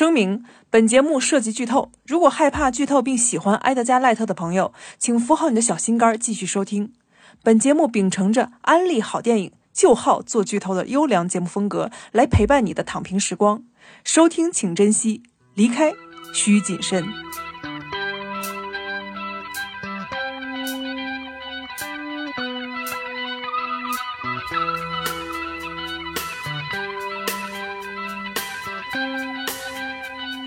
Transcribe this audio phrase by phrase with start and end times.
[0.00, 6.94] 声明：本节目涉及剧透，如果害怕剧透并喜欢埃德加·赖特的朋友，请扶好你的小心肝，继续收听。
[7.42, 13.62] 本节目秉承着安利好电影、就好做剧透的优良节目风格，来陪伴你的躺平时光。
[14.02, 15.92] 收听请珍惜，离开
[16.32, 17.04] 需谨慎。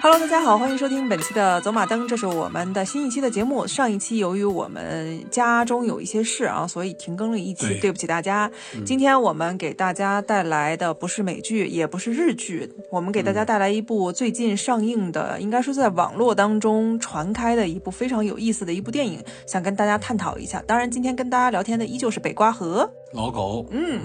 [0.03, 3.65] Hello，大家好，欢迎收听本期的走马灯，这是我们的新一期的节目。
[3.65, 8.51] 上一期由于我们家中有一些事啊，所以停更了一期，对对不起大家。
[8.85, 20.61] 今天我们给大家带来的不是美剧，也不是日剧，我们给大家带来一部最近上映的，应该说在网络当中传开的一部非常有意思的一部电影，想跟大家探讨一下。
[20.67, 22.91] 当然，今天跟大家聊天的依旧是北瓜和。
[23.13, 24.01] 老狗，嗯，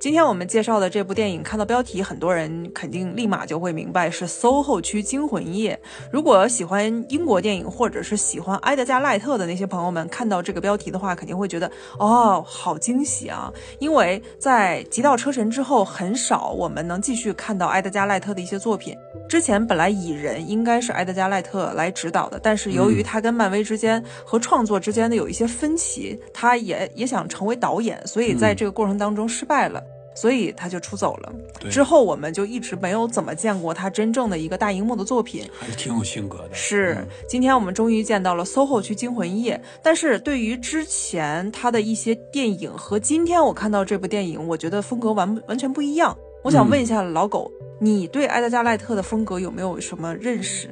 [0.00, 5.80] 今天我们介绍的这部电影，看到标题，很多人肯定立马就会明白是 SOHO 区惊魂夜。
[6.12, 13.50] 如果喜欢英国电影或者是喜欢埃德加·赖特的那些朋友们，看到这个标题的话，肯定会觉得哦，好惊喜啊！
[13.78, 18.94] 因为在《极道车神》之后，很少我们能继续看到埃德加·赖特的一些作品。
[19.34, 29.82] 之前本来蚁人应该是埃德加·赖特来指导的，但是由于他跟漫威之间和创作之间的有一些分歧，他也也想成为导演，所以在这个过程当中失败了。
[30.14, 31.32] 所以他就出走了。
[31.58, 35.42] 对之后我们就一直没有怎么见过他真正的一个大荧幕的作品。
[35.58, 36.50] 还是挺有性格的。
[36.54, 46.16] 是嗯，今天我们终于见到了 SOHO 区惊魂夜，但是对于之前他的一些电影和今天我看到这部电影，我觉得风格完完全不一样。
[46.44, 47.50] 我想问一下老狗，
[47.84, 50.70] 你对埃德加·赖特的风格有没有什么认识？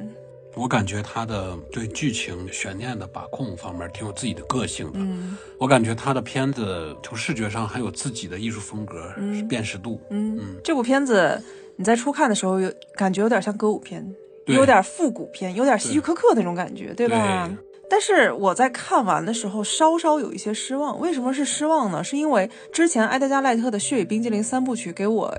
[0.55, 4.99] 我感觉他的对剧情悬念的把控方面挺有自己的个性的。
[4.99, 9.13] 嗯我感觉他的片子从视觉上还有自己的艺术风格、
[9.47, 9.99] 辨识度。
[10.09, 11.41] 嗯，嗯这部片子
[11.75, 14.03] 你在初看的时候有感觉有点像歌舞片，
[14.45, 17.47] 有点复古片，有点希区柯克那种感觉，对吧？
[17.47, 17.57] 对
[17.89, 22.03] 但是我在看完的时候稍稍有一些失望，为什么是失望呢？
[22.03, 25.35] 是因为之前埃德加·赖特的《血与冰激凌》三部曲给我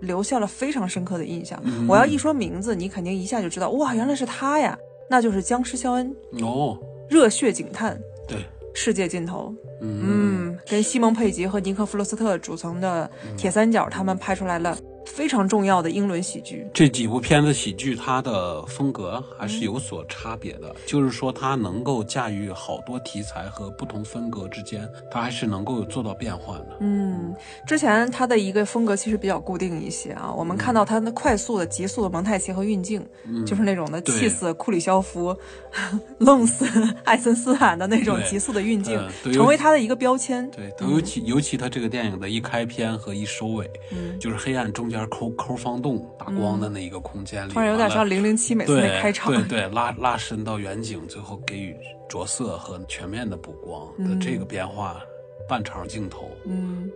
[0.00, 1.60] 留下了非常深刻的印象。
[1.64, 4.78] 嗯我要一说名字，你肯定一下就知道，哇，原来是他呀！
[5.08, 6.76] 那就是僵尸肖恩，哦，
[7.08, 7.96] 《热血警探：
[8.26, 9.54] 对，世界尽头》。
[9.80, 16.66] 嗯嗯，跟西蒙·佩吉和尼克·弗罗斯特组成的铁三角，他们拍出来了非常重要的英伦喜剧。
[16.74, 20.74] 这几部片子喜剧，它的风格还是有所差别的。
[20.84, 26.76] 就是说，它能够驾驭好多题材和不同风格之间，它还是能够做到变换的。
[26.80, 27.34] 嗯，
[27.66, 33.04] 之前它的一个风格其实比较固定一些啊，我们看到它的快速的、急速的蒙太奇和运镜，
[33.46, 35.34] 就是那种的气死库里肖夫、
[36.18, 36.66] 弄死
[37.04, 39.00] 艾森斯坦的那种急速的运镜
[39.32, 40.48] 成为他的一个标签。
[40.50, 49.32] 对，尤其、尤其他这个电影的一开篇和一收尾，嗯就是黑暗中间抠抠方洞打光的那一个空间里，突然有点像零零七每次那对开场。
[49.32, 51.76] 对对，拉拉伸到远景，最后给予
[52.08, 55.02] 着色和全面的补光的这个变化，
[55.48, 56.88] 半长镜头，嗯，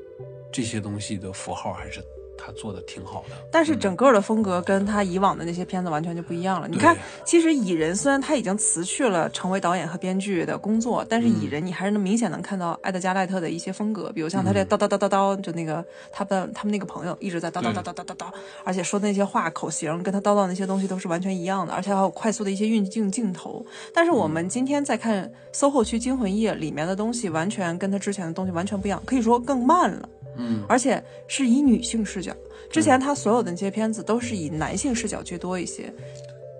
[0.52, 2.00] 这些东西的符号还是
[2.40, 3.36] 他做的挺好的。
[3.50, 6.66] 但是整个的风格跟他以往的那些片子完全就不一样了。
[6.68, 18.26] 你看，其实蚁人虽然他已经辞去了成为导演和编剧的工作，但是蚁人你还是能明显能看到埃德加·赖特的一些风格，比如像他这叨叨叨叨叨，就那个他的他们那个朋友一直在叨叨叨叨叨叨叨，
[18.64, 23.64] 而且说的那些话口型跟他叨叨那些东西都是完全一样的，而且还有快速的一些运镜镜头。
[23.92, 30.08] 但是我们今天在看《SOHO 区惊魂夜》里面的东西，完全跟他之前的东西完全不一样，可以说更慢了。
[30.36, 32.34] 嗯，而且是以女性视角。
[32.70, 35.92] 之前他所有的那些片子都是以男性视角居多一些，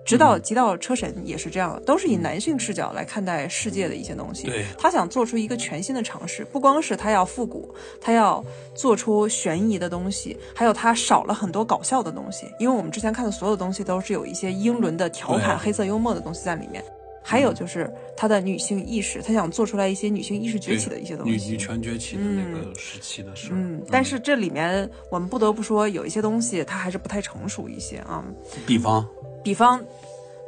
[0.05, 4.47] 直到《极道车神》也是这样的，都是以男性视角来看待世界的一些东西。
[4.47, 8.43] 对他想做出一个全新的尝试，不光是他要复古，他要
[8.75, 12.47] 做出悬疑的东西，还有他少了很多搞笑的东西。
[12.59, 16.83] 因为我们之前看的所有东西都是有一些英伦的调侃、黑色幽默的东西在里面。
[17.23, 21.31] 还有就是他的女性意识，他想做出来一些女性意识崛起的一些东西。
[21.31, 28.25] 女女权崛起的那个时期的事儿，嗯，但是这里面我们不得不说，有一些东西它还是不太成熟一些啊。
[28.65, 29.07] 比方，
[29.43, 29.83] 比方，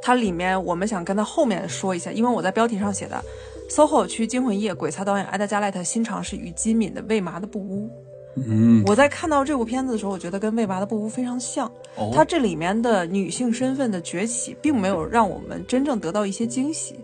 [0.02, 3.24] 它里面我们想跟它后面说一下，因为我在标题上写的
[3.74, 7.88] 《SOHO 区惊魂夜》，鬼才导演埃德加·赖特新尝试与金敏的《未麻的布屋》。
[8.36, 11.72] 嗯，我在看到这部片子的时候，我觉得跟《未麻的布屋》非常像。
[11.96, 16.96] 哦，它这里面的女性身份的崛起，并没有让我们真正得到一些惊喜。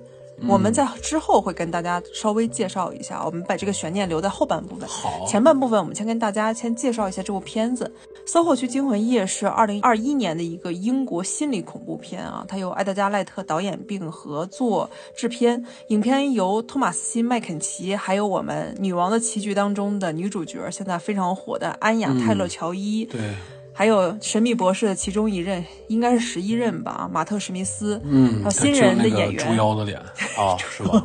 [0.47, 4.87] 我们在之后会跟大家稍微介绍一下，我们把这个悬念留在后半部分。
[4.87, 7.91] 好，前半部分我们先跟大家先介绍一下这部片子，
[8.31, 23.35] 《SOHO 区惊魂夜》是二零二一年的一个英国心理恐怖片啊，它由埃德加·赖特导演并合作制片，影片由托马斯·辛·麦肯齐，还有我们《女王的棋局》当中的女主角，现在非常火的安雅·泰勒·乔伊，对，
[23.79, 27.97] 还有《神秘博士》的其中一任，应该是十一任吧，马特·史密斯。
[28.03, 29.97] 嗯，还有新人的演员猪腰的脸
[30.37, 31.01] 啊，是吧？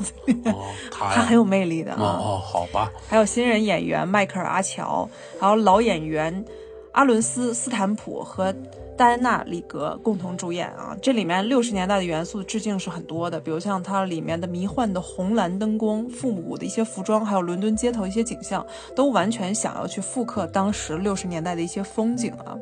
[0.46, 1.98] 哦， 他他很有魅力的啊。
[2.00, 6.44] 哦哦，好吧，还有新人演员迈克尔·阿乔，还有老演员
[6.90, 8.52] 阿伦斯·斯坦普和
[8.96, 10.96] 戴安娜·里格共同主演啊。
[11.02, 18.64] 这里面六十年代的元素致敬是很多的，比如像它里面的迷幻的红蓝灯光、复古的一些服装，还有伦敦街头一些景象，
[18.94, 22.56] 都完全想要去复刻当时六十年代的一些风景啊。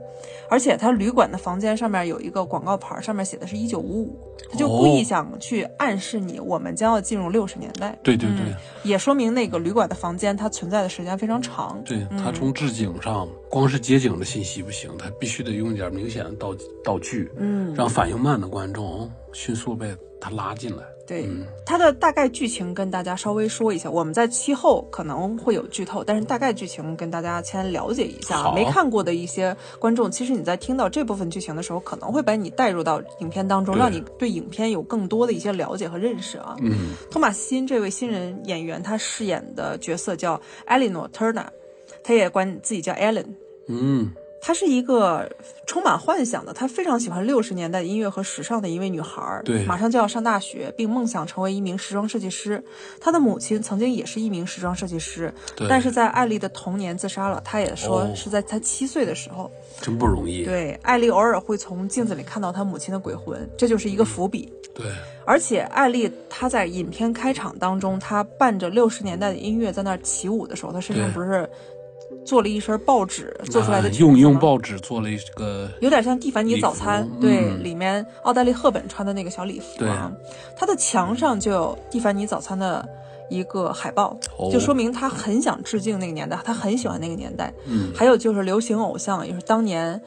[0.48, 4.20] 而且它旅馆的房间上面有一个广告牌，上面写的是一九五五，
[4.50, 7.98] 他就故意哦想去暗示你，我们将要进入六十年代。
[8.02, 11.80] 对对对嗯也说明那个旅馆的房间它存在的时间非常长。
[11.84, 20.82] 对，他从置景上，光是街景的信息不行，他必须得用一点明显的道道具，嗯，让反应慢的观众迅速被他拉进来。
[21.12, 28.36] 对，嗯它的大概剧情跟大家稍微说一下，我们在期后可能会有剧透，但是大概剧情跟大家先了解一下。
[28.38, 36.56] 好没看过的一些观众，其实你在听到这部分剧情的时候，可能会把你带入到影片当中，让你对影片有更多的一些了解和认识啊。
[36.62, 41.50] 嗯，托马斯辛这位新人演员，他饰演的角色叫艾莉诺·特纳，
[42.02, 43.26] 他也管自己叫 Ellen。
[43.68, 44.10] 嗯，
[44.44, 45.30] 她是一个
[45.66, 49.40] 充满幻想的，她非常喜欢六十年代音乐和时尚的一位女孩儿。
[49.44, 52.62] 对马上就要上大学，并梦想成为一名时装设计师。
[53.00, 57.40] 她的母亲曾经也是一名时装设计师，对，但是在艾丽的童年自杀了。
[57.44, 59.48] 她也说哦是在她七岁的时候。
[59.80, 60.44] 真不容易。
[60.44, 64.52] 对，艾丽偶尔会从镜子里看到她母亲的鬼魂，这就是一个伏笔。
[64.74, 64.86] 对
[65.26, 71.48] 而且艾丽她在影片开场当中，她伴着六十年代的音乐在那儿起舞的时候，她身上不是
[72.24, 80.12] 做了一身报纸做出来的用用报纸做了一个有点像蒂凡尼早餐对，嗯里面奥黛丽·赫本穿的那个小礼服啊，
[80.56, 82.88] 它的墙上就有蒂凡尼早餐的
[83.28, 87.52] 一个海报，哦就说明他很想致敬那个年代，他很喜欢那个年代。
[87.66, 90.00] 嗯还有就是流行偶像，也是当年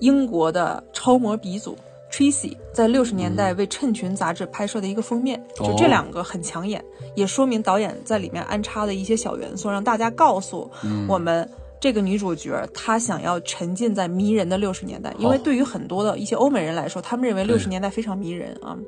[0.00, 1.76] 英国的超模鼻祖
[2.12, 10.70] Tracy 在六十年代为《衬裙》杂志拍摄的一个封面，哦就这两个很抢眼，也说明导演在里面安插的一些小元素，让大家告诉
[11.08, 11.48] 我们。
[11.80, 18.78] 这个女主角她想要沉浸在迷人的六十年代，因为对于很多的一些欧美人来说，他们认为六十年代非常迷人啊，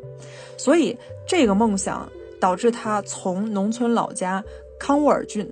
[0.57, 4.41] 所以这个梦想导致她从农村老家
[4.79, 5.45] 康沃尔郡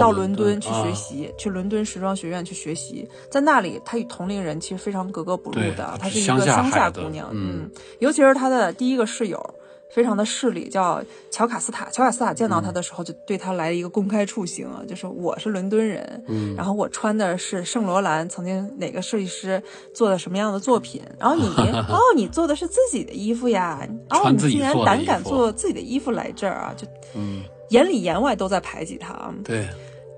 [0.00, 5.98] 到伦敦去学啊习，去伦敦时装学院去学习，在那里，她与同龄人其实非常格格不入的对。
[5.98, 9.54] 她是一个乡下姑娘，嗯尤其是她的第一个室友。
[9.90, 11.00] 非常的势利，叫
[11.30, 11.88] 乔卡斯塔。
[11.92, 19.62] 乔卡斯塔见到他的时候，就对他来了一个公开处刑啊，就是我是伦敦人，嗯然后我穿的是圣罗兰曾经哪个设计师
[19.94, 21.46] 做的什么样的作品，然后你
[21.88, 29.34] 哦，你做的是自己的衣服呀，哦，你竟然胆敢做自己的衣服来这儿啊，就嗯，眼里眼外都在排挤她啊。
[29.44, 29.66] 对，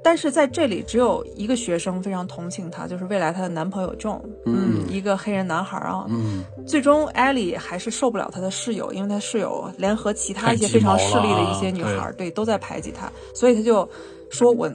[0.03, 4.75] 但是在这里，只有一个学生非常同情她，就是未来她的男朋友 John，嗯。
[4.89, 6.07] 一个黑人男孩啊。
[6.09, 13.87] 嗯，最终，艾莉还是受不了她的室友，因为她室友联合其他一些非常势利的一些女孩，对，都在排挤她，所以她就
[14.31, 14.71] 说：“我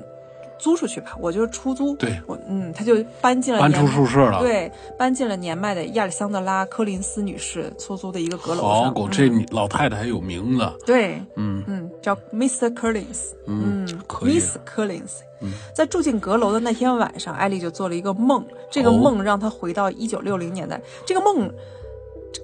[0.61, 8.69] 租出去吧，我就是出租。”对我嗯，他就搬进了搬年出宿舍了。，对，搬进了年迈的亚历桑德拉·柯林斯女士出租的一个阁楼上。
[8.85, 10.71] 好狗，嗯这老太太还有名字。
[10.85, 12.73] 对，嗯嗯，叫 Mr.
[12.75, 15.11] Collins，嗯嗯可以，Miss Collins。
[15.41, 20.79] 嗯在住进阁楼的那天晚上，艾丽就做了一个梦，这个哦梦让她回到一九六零年代。
[21.03, 21.51] 这个梦，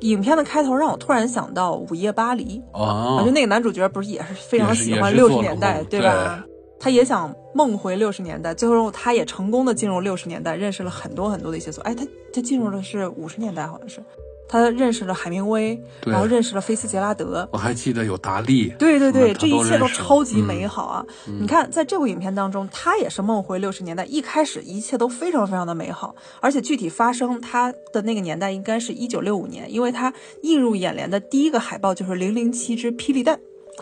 [0.02, 6.44] 影片的开头让我突然想到《午夜巴黎》啊就，那个男主角不是也是非常喜欢六十年代，对吧？
[6.80, 11.82] 他也想梦回六十年代，最后他也成功的进入六十年代，认识了很多很多的一些作。
[11.84, 14.04] 哎，他他进入的是五十年代，好像是，
[14.48, 18.72] 他认识了海明威，然后认识了菲斯杰拉德，我还记得有达利。
[18.78, 21.06] 对对对，这一切都超级嗯美好啊！
[21.26, 33.36] 你看，在这部影片当中，他也是梦回六十年代，一开始一切都非常非常的美好，而且具体发生他的那个年代应该是一九六五年，因为他映入眼帘的第一个海报就是《零零七之霹雳弹》。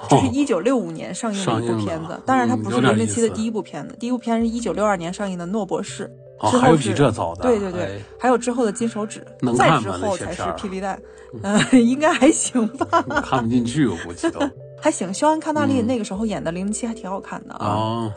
[0.10, 6.12] 这是一九六五年上映的一部片子，当然它不是零零七的第一部片子，第一部片是一九六二年上映的《诺博士》，
[6.46, 7.44] 哦，还有之后是比这早的。
[7.44, 9.26] 对对对，哎还有之后的金手指，
[9.58, 11.02] 再之后才是霹雳弹，
[11.42, 14.40] 呃， 应该还行吧，看不进去，我估计都。
[14.82, 15.12] 还行。
[15.14, 18.16] 肖恩·康纳利那个时候演的零零七还挺好看的啊，啊，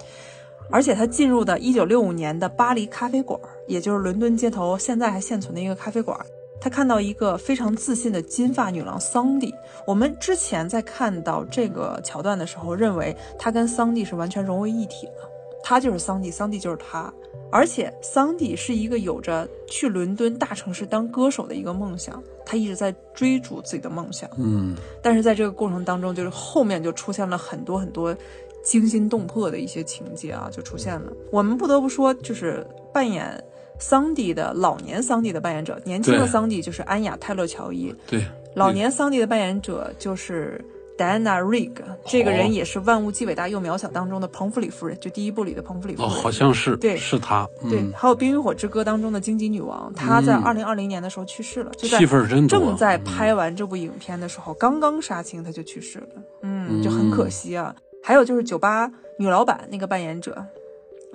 [0.71, 6.19] 而且他进入的一九六五年的巴黎咖啡馆，也就是伦敦街头现在还现存的一个咖啡馆。
[6.61, 9.55] 他看到一个非常自信的金发女郎桑蒂。
[9.87, 15.31] 我们之前在看到这个桥段的时候，认为他跟桑蒂是完全融为一体的，
[15.63, 17.13] 他就是桑蒂，桑蒂就是他。
[17.51, 24.29] 而且桑蒂是一个有着去伦敦大城市当歌手的一个梦想，他一直在追逐自己的梦想。
[24.37, 28.15] 嗯，但是在这个过程当中，就是后面就出现了很多很多
[28.63, 31.11] 惊心动魄的一些情节啊，就出现了。
[31.33, 33.43] 我们不得不说，就是扮演
[33.79, 40.65] 桑迪的老年桑迪的扮演者，年轻的桑迪就是安雅泰勒乔伊，对，老年桑迪的扮演者就是。
[40.99, 46.11] Diana Rigg 这个人也是《万物既伟大又渺小》当中的彭弗里夫人，就第一部里的彭弗里夫人。
[46.11, 46.23] 哦，人。
[46.25, 46.97] 好像是，对。
[46.97, 50.43] 是他，对，嗯，还有《冰与火之歌》当中的荆棘女王，她在嗯。
[50.43, 56.09] 二零二零年的时候去世了，就在戏份儿真多，正在嗯拍完这部影片的时候，刚刚杀青她就去世了，
[56.43, 57.73] 嗯，就很可惜啊。
[58.03, 60.45] 还有就是酒吧女老板那个扮演者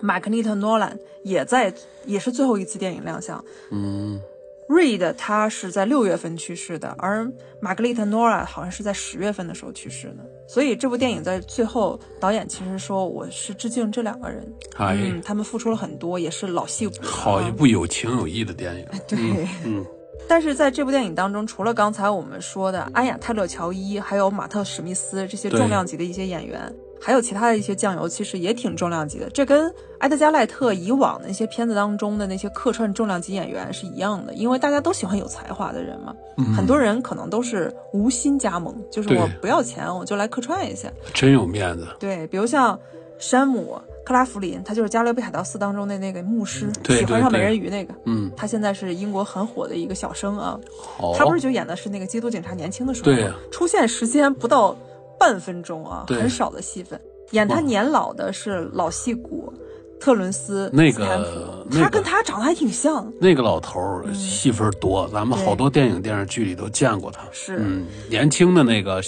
[0.03, 1.73] 玛格丽特·诺兰也在，
[2.05, 3.41] 也是最后一次电影亮相。
[3.71, 4.19] 嗯
[4.67, 7.25] ，Reed 他是在六月份去世的，而
[7.61, 10.25] 玛格丽特·诺兰好像是在十月份的时候去世的。
[10.45, 14.45] 所以这部电影在最后，导演其实说我是致敬这两个人，
[14.75, 16.95] 哎，嗯，他们付出了很多，也是老戏骨。
[17.01, 19.47] 好一部有情有义的电影， 对。
[19.63, 19.85] 嗯，
[20.27, 29.29] 但是在这部电影当中，除了刚才我们说的安雅泰勒乔伊，还有马特史密斯这些重量级的一些演员，还有其他的一些酱油，其实也挺重量级的。
[29.31, 29.69] 这跟
[29.99, 36.15] 埃德加赖特以往的那些片子当中的那些客串重量级演员是一样的，因为大家都喜欢有才华的人嘛。
[36.55, 40.89] 很多人可能都是无心加盟，就是我不要钱，我就来客串一下。
[41.13, 42.79] 真有面子，对，比如像
[43.19, 47.93] 山姆克拉弗林，他就是《加勒比海盗四》当中的那个牧师，对喜欢上美人鱼那个。
[48.05, 50.59] 嗯，他现在是英国很火的一个小生啊。
[50.99, 54.75] 哦，他不是就演的是那个缉毒警察年轻的时候吗出现时间不到
[55.23, 56.99] 半分钟啊，很少的戏份。
[57.31, 59.51] 演他年老的是老戏骨
[59.97, 63.09] 特伦斯那个他跟他长得还挺像。
[63.21, 67.21] 那个老头儿戏份多，咱们好多电影电视剧里都见过他。
[67.31, 69.01] 是嗯，年轻的那个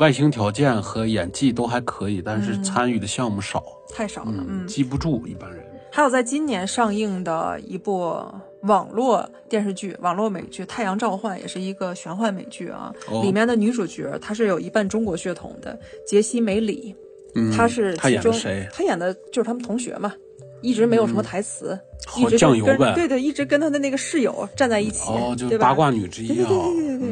[0.00, 3.62] 外形条件和演技都还可以，但是参与的项目少，
[3.94, 4.66] 太少了，嗯。
[4.66, 5.64] 记不住一般人。
[5.92, 8.20] 还有在今年上映的一部
[8.66, 12.92] 网络电视剧、网络美剧《太阳召唤》，也是一个玄幻美剧啊。
[13.08, 16.94] 哦里面的女主角她是有一半中国血统的，杰西·梅里，
[17.34, 18.68] 嗯，她是他其中演的谁？
[18.72, 20.12] 她演的就是他们同学嘛，
[20.60, 21.78] 一直没有什么台词，
[22.16, 22.94] 一好直跟酱油呗。
[22.94, 26.34] 对对，一直跟她的那个室友站在一起，哦，就对吧八卦女之一啊。
[26.34, 27.08] 对对对对对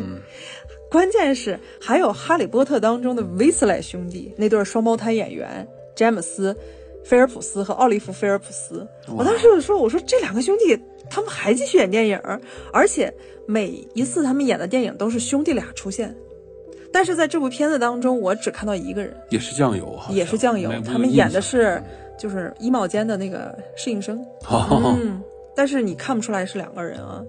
[0.91, 6.55] 关键是还有《哈利波特》当中的威斯莱兄弟那对双胞胎演员詹姆斯·
[7.05, 8.87] 菲尔普斯和奥利弗·菲尔普斯。
[9.09, 10.79] 我当时就说：“我说这两个兄弟
[11.11, 12.21] 他们还继续演电影，
[12.73, 13.13] 而且
[13.47, 16.15] 每一次他们演的电影都是兄弟俩出现。”
[16.93, 21.43] 但是在这部片子当中，我只看到一个人，也是酱油，啊也是酱油，他们演的。
[21.43, 21.83] 是
[22.17, 24.25] 就是衣帽间的那个适应生。
[24.49, 25.21] 嗯，
[25.57, 27.21] 但是你看不出来是两个人啊。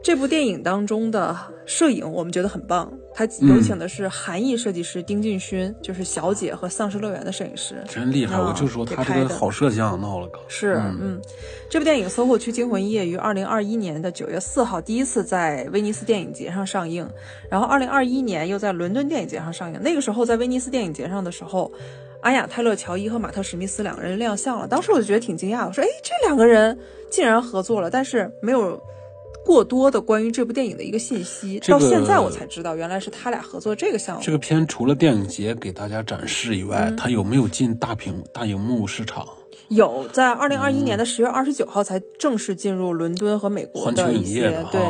[0.00, 1.36] 这部电影当中的
[1.66, 7.82] 摄影我们觉得很棒，他有请的是韩裔设计师丁俊勋，就是《小姐》和《丧尸乐园》的摄影师。
[7.86, 8.36] 真厉害！
[8.36, 10.38] 嗯我就说他这个好摄像闹了个。
[10.48, 11.20] 是，嗯，
[11.68, 17.06] 这部电影《搜狐区惊魂夜》于二零二一年的九月四号第一次在威尼斯电影节上上映，
[17.50, 19.82] 然后二零二一年又在伦敦电影节上上映。
[19.82, 21.70] 那个时候在威尼斯电影节上的时候，
[22.22, 26.78] 阿雅泰勒乔伊和马特史密斯两个人亮相了，当时我就觉得挺惊讶，我说，哎，这两个人
[27.10, 28.80] 竟然合作了，但是没有。
[29.48, 34.22] 过多的关于这部电影的一个信息，这个到现在我才知道，原来是他俩合作这个项目。
[34.22, 36.68] 这个片除了电影节给大家展示以嗯。
[36.68, 39.26] 外，它有没有进大屏大荧幕市场？
[39.68, 44.80] 有在二零二一年的十月二十九号才正式进入伦敦和美国的一些业对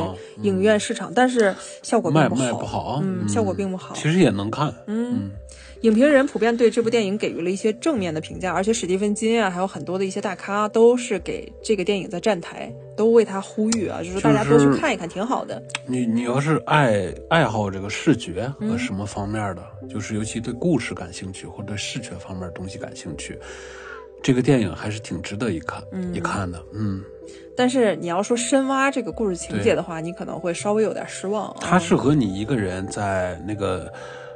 [0.43, 3.95] 影院市场，但是效果并不好，卖卖不好，嗯，效果并不好。
[3.95, 5.31] 其实也能看，嗯，
[5.83, 15.62] 影评人普遍对这部电影给予了一些正面的评价，而且史蒂芬金啊，还有很多的一些大咖都是给这个电影在站台，都为他呼吁啊，就是大家多去看一看，挺好的。
[15.87, 23.38] 你你要是爱爱好这个视觉和嗯什么方面的，就是尤其对故事感兴趣或者对视觉方面的东西感兴趣，
[24.21, 25.81] 这个电影还是挺值得一看、
[26.12, 26.61] 一看的。
[26.75, 27.00] 嗯，
[27.57, 31.57] 但是你要说深挖这个故事情节的话，你可能会稍微有点失望、啊。
[31.61, 33.90] 它适合你一个人在那个。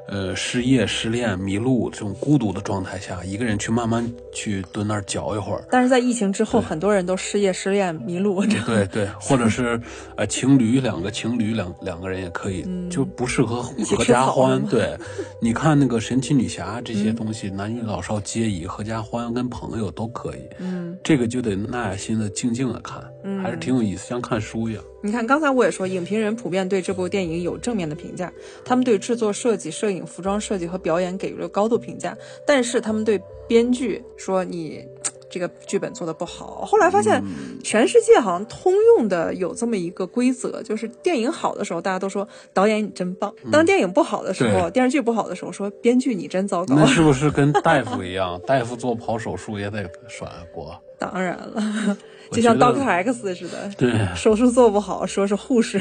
[0.09, 8.45] 呃，失业、失恋、迷路这种孤独的状态下，一个人去慢慢去蹲那儿嚼一会儿，但是在疫情之后，很多人都失业、失恋、迷路。
[8.67, 9.81] 对对，或者是
[10.17, 14.61] 呃情侣两个情侣两两个人也可以，就不适合合家欢。
[14.67, 14.97] 对，
[15.41, 20.41] 你看那个神奇女侠这嗯些东西，男女老少皆宜，合家欢跟朋友都可以。
[20.59, 23.03] 嗯，这个就得耐下心的静静的看，
[23.43, 24.83] 还是挺有意思，像看书一样。
[25.05, 28.33] 你看，刚才我也说，影评人普遍对这部电影有正面的评价，
[28.65, 32.17] 他们对制作设计、摄影、服装设计和表演给予了高度评价，
[32.47, 34.85] 但是他们对编剧说你
[35.29, 36.65] 这个剧本做的不好。
[36.65, 37.21] 后来发现，
[37.65, 46.77] 全世界好像通用的有这么一个规则，就是电影好的时候，大家都说导演你真棒；当电影不好的时候，对电视剧不好的时候，说编剧你真糟糕。
[46.77, 48.41] 那是不是跟大夫一样？
[48.47, 50.79] 大夫做跑手术也得甩锅。
[51.03, 51.97] 当然了，
[52.31, 55.81] 就像 Doctor X 似的，对手术做不好，说是护士。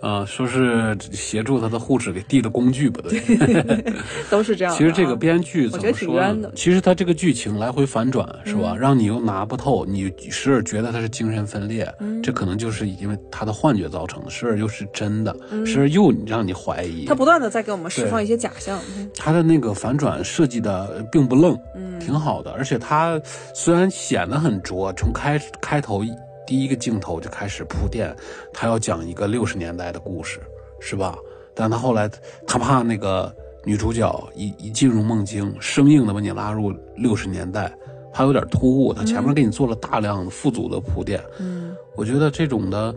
[0.00, 3.20] 呃，说是协助他的护士给递的工具，不对
[4.30, 4.76] 都是这样啊。
[4.76, 6.52] 其实这个编剧怎我觉得挺么说呢冤的？
[6.54, 8.72] 其实他这个剧情来回反转，是吧？
[8.74, 15.34] 嗯让你又拿不透，你时而觉得他是精神分裂，嗯这可能就是因为他的幻觉造成的；时而又是真的，
[15.66, 17.04] 时而又让你怀疑。
[17.04, 18.78] 嗯他不断的在给我们释放一些假象。
[18.96, 22.50] 嗯他的那个反转设计的并不愣，嗯挺好的。
[22.52, 23.20] 而且他
[23.54, 26.02] 虽然显得很拙，从开开头
[26.50, 28.12] 第一个镜头就开始铺垫，
[28.52, 30.40] 他要讲一个六十年代的故事，
[30.80, 31.16] 是吧？
[31.54, 32.10] 但他后来
[32.44, 33.32] 他怕那个
[33.64, 37.72] 女主角一一进入梦境，生硬的把你拉入六十年代，
[38.12, 38.92] 怕有点突兀。
[38.92, 42.92] 他前面给你做了大量的富足的铺垫，嗯我觉得这种的，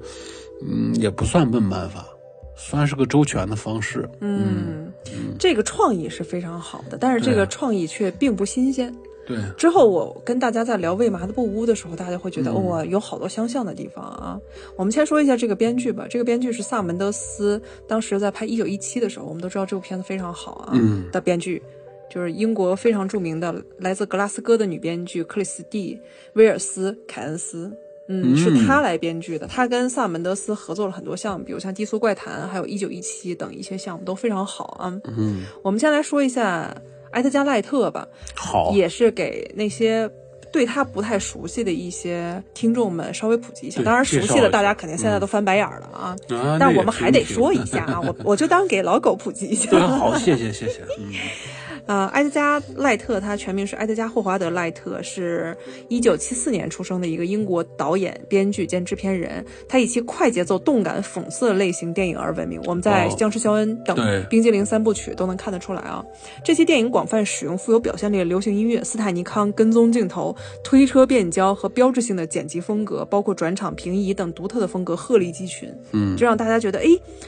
[0.67, 2.07] 嗯，也不算笨办法，
[2.55, 4.10] 算是个周全的方式。
[4.19, 4.91] 嗯，
[5.38, 8.91] 这个创意是非常好的，但是这个创意却并不新鲜。
[9.25, 14.39] 对，之后我跟大家在聊《为麻的布屋》的时候，大家会觉得、嗯哇，有好多相像的地方啊。
[14.75, 16.06] 我们先说一下这个编剧吧。
[16.10, 20.72] 这个编剧是萨门德斯，当时在拍《一九一七》的时候，我们都知道这部片子非常好啊。
[20.74, 21.62] 嗯的编剧
[22.10, 25.96] 就是英国非常著名的来自格拉斯哥的女编剧克里斯蒂·
[26.34, 27.72] 威尔斯·凯恩斯。
[28.10, 29.48] 嗯，嗯是她来编剧的。
[29.48, 35.01] 她跟萨门德斯合作了很多项目，比如像《低俗怪谈》还有《一九一七》等一些项目都非常好啊。
[35.18, 36.75] 嗯，我们先来说一下
[37.13, 38.08] 埃德加·赖特吧。
[38.36, 40.10] 好，也是给那些
[40.51, 43.82] 对他不太熟悉的一些听众们稍微普及一下。
[43.82, 46.15] 当然，熟悉的大家肯定现在都翻白眼儿了啊。
[46.36, 49.72] 啊，但我们还得说一下啊，我 我就当给老狗普及一下。
[49.88, 51.10] 好，谢谢谢谢，嗯，
[51.86, 55.56] 呃，埃德加·赖特，他全名是埃德加·霍华德·赖特，是
[55.90, 59.46] 一九七四年出生的一个英国导演、编剧兼制片人。
[59.68, 62.62] 他以其快节奏、动感、讽刺类型电影而闻名。
[62.66, 66.04] 我们在哦《僵尸肖恩》等冰激凌三部曲都能看得出来啊。
[66.44, 75.70] 这些电影广泛使用富有表现力的流行音乐、斯坦尼康跟踪镜头、推车变焦和标志性的剪辑风格，包括转场、平移等独特的风格鹤立鸡群。
[75.92, 76.86] 嗯这让大家觉得，哎，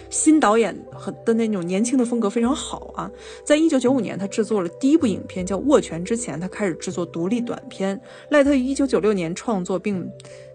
[0.10, 3.12] 新导演很的那种年轻的风格非常好啊。
[3.44, 8.00] 在一九九五年，他制作了第一部影片叫《握拳》之前，他开始制作独立短片。
[8.30, 10.08] 赖特于一九九六年创作并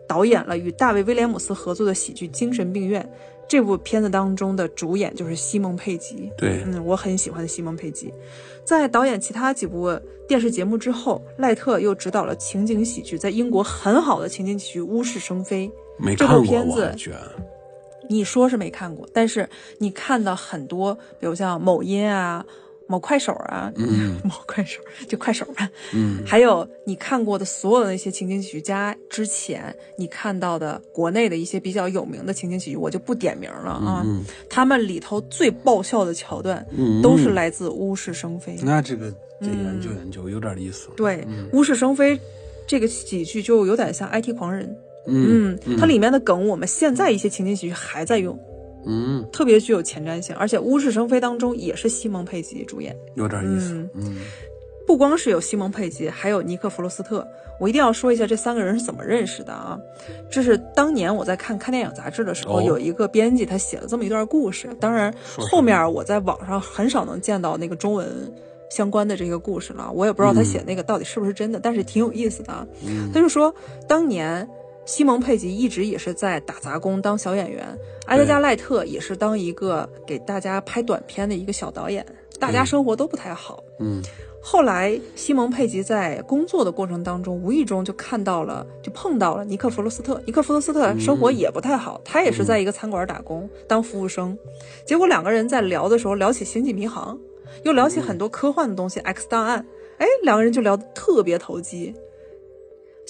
[0.07, 3.03] 导演了与大卫·威廉姆斯合作的喜剧《精神病院》。
[3.49, 8.15] 这部片子当中的主演就是西蒙·佩吉，对嗯，我很喜欢的西蒙·佩吉。
[8.65, 9.93] 在导演其他几部
[10.29, 15.69] 电视节目之后，赖特又执导了情景喜剧，在英国很好的情景喜剧《巫师生非》。
[15.99, 17.13] 这没看过，部片子
[18.09, 19.49] 你说是没看过，但是
[19.79, 22.47] 你看到很多，比如像某音啊、
[22.91, 24.21] 某快手啊，嗯。
[24.27, 26.19] 某快手就快手吧，嗯。
[26.27, 34.03] 还有你看过的所有的那些情景喜剧家之前你看到的国内的一些比较有名的情景喜剧，我就不点名了啊。
[34.05, 41.25] 嗯他们里头最爆笑的桥段嗯，都是来自《乌市生非》那这个得研究研究，有点意思，对，
[41.57, 42.17] 《乌市生非》
[42.67, 44.67] 这个喜剧就有点像《IT 狂人》。
[45.07, 48.39] 嗯嗯，它里面的梗，我们现在一些情景喜剧还在用。
[48.85, 54.17] 嗯，特别具有前瞻性，而且《无事生非》当中也是西蒙佩吉主演，有点意思，嗯
[54.87, 57.27] 不光是有西蒙佩吉，还有尼克弗罗斯特。
[57.61, 59.79] 我一定要说一下这三个人是怎么认识的啊！
[60.31, 64.69] 这是当年我在看看电影杂志的时候，哦有一个编辑他写了这么一段故事。
[64.81, 68.09] 当然，后面我在网上很少能见到那个中文
[68.71, 72.67] 相关的这个故事了，我也不知道他写那个到底是不是真的，但是挺有意思的啊。
[72.85, 73.55] 嗯他就说，
[73.87, 74.49] 当年
[74.85, 77.67] 西蒙佩吉一直也是在打杂工当小演员，
[78.07, 82.05] 埃德加·赖特也是当一个给大家拍短片的一个小导演，
[82.39, 83.63] 大家生活都不太好。
[83.79, 84.03] 嗯
[84.43, 90.19] 后来，西蒙佩吉在工作的过程当中，无意中就看到了，就碰到了尼克弗罗斯特。
[90.25, 94.35] 尼克弗罗斯特生活也不太好，他也是在一个餐馆打工当服务生。
[94.87, 97.15] 结果两个人在聊的时候聊起《星际迷航》，
[97.65, 99.61] 又聊起很多科幻的东西，X 档案》。
[99.99, 101.95] 哎，两个人就聊得特别投机。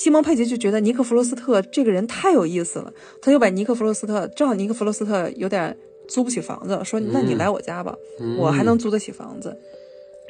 [0.00, 5.76] 西蒙佩吉就觉得尼克弗罗斯特这个人太有意思了，他就把尼克弗罗斯特，正好尼克弗罗斯特有点
[6.08, 7.94] 租不起房子，说那你来我家吧，
[8.38, 9.54] 我还能租得起房子。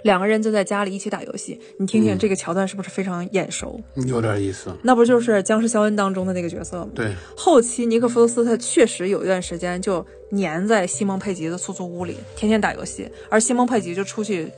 [0.02, 3.80] 两个人就在家里一起打游戏，你听听这个桥段是不是非常眼熟？
[4.08, 6.88] 有点意思，那不就是《僵尸肖恩》当中的那个角色吗？
[6.92, 14.50] 对，后期尼克弗罗斯特确实有一段时间就黏在西蒙佩吉的出租屋里，天天打游戏，而西蒙佩吉就出去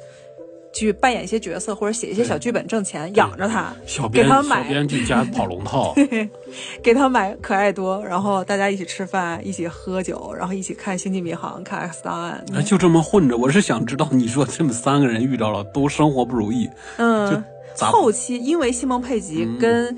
[0.73, 5.95] 去扮演一些角色或者写一些小剧本挣钱，养着他，小编给他买编剧加跑龙套，
[6.83, 12.43] 给他买可爱多，然后大家一起吃饭，一起喝酒，然后一起看《星际迷航》、看《X 档案》。
[12.53, 13.37] 那，就这么混着。
[13.37, 19.97] 我是想知道，你说这么三个人遇到了都生活不如意，嗯，咋后期因为西蒙佩吉跟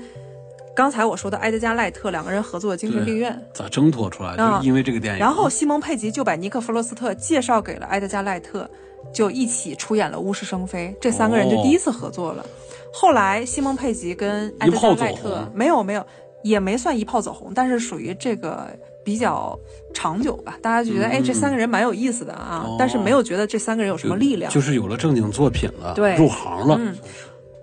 [0.75, 4.31] 刚才我说的埃德加·赖特两个人合作的《精神病院》，咋挣脱出来？
[4.31, 8.69] 啊就因为这个电影，然后西蒙佩吉就把尼克弗罗斯特介绍给了埃德加·赖特，
[9.13, 12.45] 就一起出演了《巫师生非》，这三个人就第一次合作了。
[12.91, 16.05] 后来西蒙佩吉跟埃德加·赖特没有没有
[16.43, 18.67] 也没算一炮走红，但是属于这个
[19.03, 19.57] 比较
[19.93, 20.57] 长久吧。
[20.61, 24.51] 大家就觉得，哎，这三个人蛮有意思的啊，但是没有觉得这三个人有什么力量。
[24.51, 26.15] 就是有了正经作品了，对。
[26.15, 26.95] 入行了，嗯，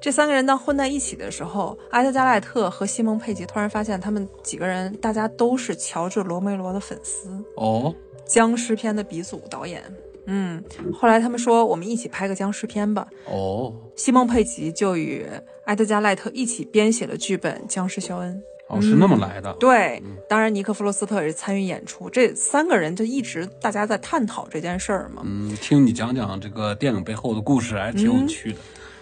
[0.01, 7.95] 这三个人当混在一起的时候，埃德加·赖特和西蒙·佩吉突然发现，他们几个人大家都是乔治·罗梅罗的粉丝，哦，
[8.27, 9.83] 僵尸片的鼻祖导演。
[10.27, 13.07] 嗯，后来他们说，我们一起拍个僵尸片吧。
[13.27, 15.27] 哦，西蒙·佩吉就与
[15.65, 18.35] 埃德加·赖特一起编写了剧本《僵尸肖恩》。
[18.69, 22.09] 哦，是那么来的，对，当然尼克·弗罗斯特也是参与演出。
[22.09, 25.21] 这三个人就一直大家在探讨这件事儿嘛。
[25.27, 28.59] 嗯，听你讲讲这个电影背后的故事，还挺有趣的。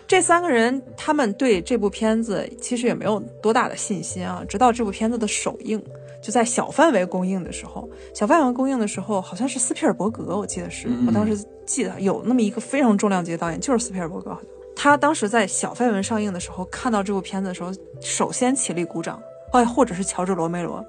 [0.09, 4.43] 这三个人他们对这部片子其实也没有多大的信心啊。
[4.49, 5.81] 直到这部片子的首映，
[6.21, 14.31] 就在小范围供应的时候，小范围供应的时候好像是斯皮尔伯格，我记得是、嗯我当时记得有那么一个非常重量级的导演，就是斯皮尔伯格。
[14.31, 20.85] 好像他当时在小范围上映的时候，看到这部片子的时候，首先起立鼓掌，哎，或者是乔治·罗梅罗，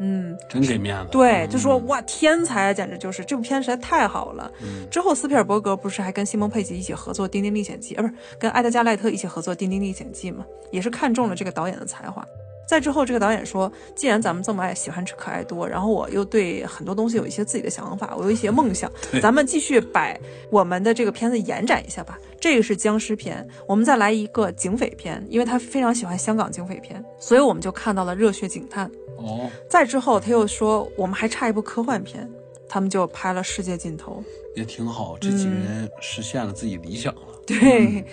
[0.00, 1.08] 嗯，真给面子。
[1.10, 4.50] 对，嗯就说哇，天才啊，简直就是这部片实在太好了。
[4.62, 12.26] 嗯之后，斯皮尔伯格不是还跟西蒙·佩吉一起合作《丁丁历险记》，呃，不是跟埃德加·赖特一起合作《丁丁历险记》嘛，也是看中了这个导演的才华。
[12.66, 20.16] 再之后，这个导演说，既然咱们这么爱喜欢吃可爱多，然后我又对很多东西有一些自己的想法，我有一些梦想，咱们继续把
[20.50, 22.18] 我们的这个片子延展一下吧。
[22.40, 28.90] 这个是僵尸片，我们再来一个警匪片，因为他非常喜欢香港警匪片，所以我们就看到了《热血警探》。
[29.18, 32.28] 哦，再之后，他又说我们还差一部科幻片，
[32.68, 34.22] 他们就拍了《世界尽头
[34.56, 37.20] 也挺好，这几个人实现了自己理想了。》，
[37.60, 38.04] 对，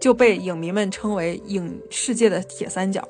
[0.00, 3.06] 就被影迷们称为影世界的铁三角。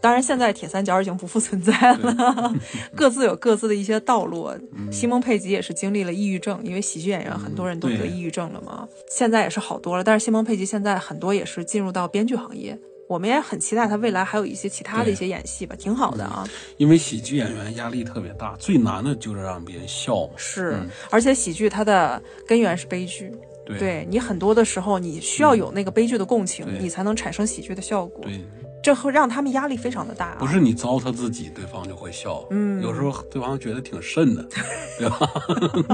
[0.00, 2.54] 当然，现在铁三角已经不复存在了，
[2.94, 4.50] 各自有各自的一些道路。
[4.90, 8.88] 西蒙·佩吉也是经历了抑郁症，因为喜剧演员很多人都得抑郁症了嘛。
[9.10, 12.78] 现在也是好多了，但是西蒙·佩吉现在很多也是进入到编剧行业。
[13.08, 16.44] 我们也很期待他未来还有一些其他的一些演戏吧，挺好的啊。
[16.76, 20.32] 因为喜剧演员压力特别大，最难的就是让别人笑嘛。
[20.36, 23.30] 是，嗯而且喜剧它的根源是悲剧，
[23.64, 28.24] 对对你很多的时候你需要有那个悲剧的共情，对你才能产生喜剧的效果。
[28.24, 28.44] 对，
[28.86, 30.36] 这会让他们压力非常的大、啊。
[30.38, 32.46] 不是你糟蹋自己，对方就会笑。
[32.50, 34.46] 嗯有时候对方觉得挺瘆的，
[34.96, 35.18] 对吧？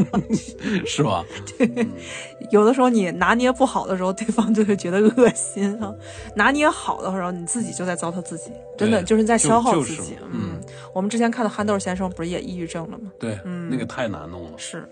[0.85, 1.25] 是吧？
[1.57, 1.89] 对
[2.51, 5.91] 有的时候你拿捏不好的时候，对方就会觉得恶心啊；
[6.37, 9.97] 拿捏好的时候，你自己就在糟蹋自己，真的就是在消耗自己。
[9.97, 10.61] 就是嗯，
[10.93, 13.11] 我们之前看的憨豆先生不是也抑郁症了吗？
[13.19, 14.59] 对，嗯那个太难弄了。
[14.59, 14.87] 是。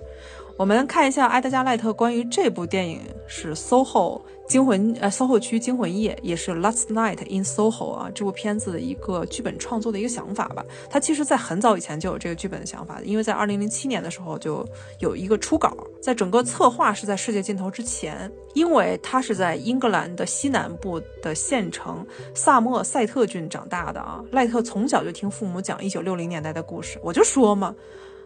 [0.56, 10.64] 我们看一下埃德加·赖特关于这部电影是 SOHO 惊魂呃 SOHO 区惊魂夜，也是 Last Night in SOHO 啊这部片子的一个剧本创作的一个想法吧。
[10.90, 24.20] 他其实在很早以前就有这个剧本的想法，因为在2007年的时候就有一个初稿，在整个策划是在世界尽头之前，因为他是在英格兰的西南部的县城萨默塞特郡长大的啊。
[24.32, 27.72] 赖特从小就听父母讲1960年代的故事，我就说嘛。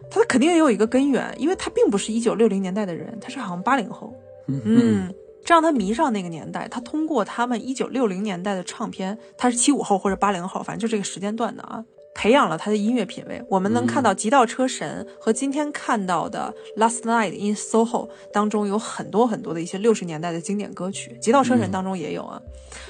[0.09, 4.11] 他肯定也有一个根源，因为他并不是一九六零年代的人，他是好像八零后，
[4.47, 5.13] 嗯，
[5.45, 6.67] 这让他迷上那个年代。
[6.67, 13.41] 他通过他们一九六零年代的唱片，他是七五后或者八零后，反正就这个时间段的啊，培养了他的音乐品味。
[13.47, 22.41] 我们能看到《极道车神》和今天看到的《Last Night in SOHO》当中有很多很多的一些六十年代的经典歌曲，《极道车神》当中也有啊。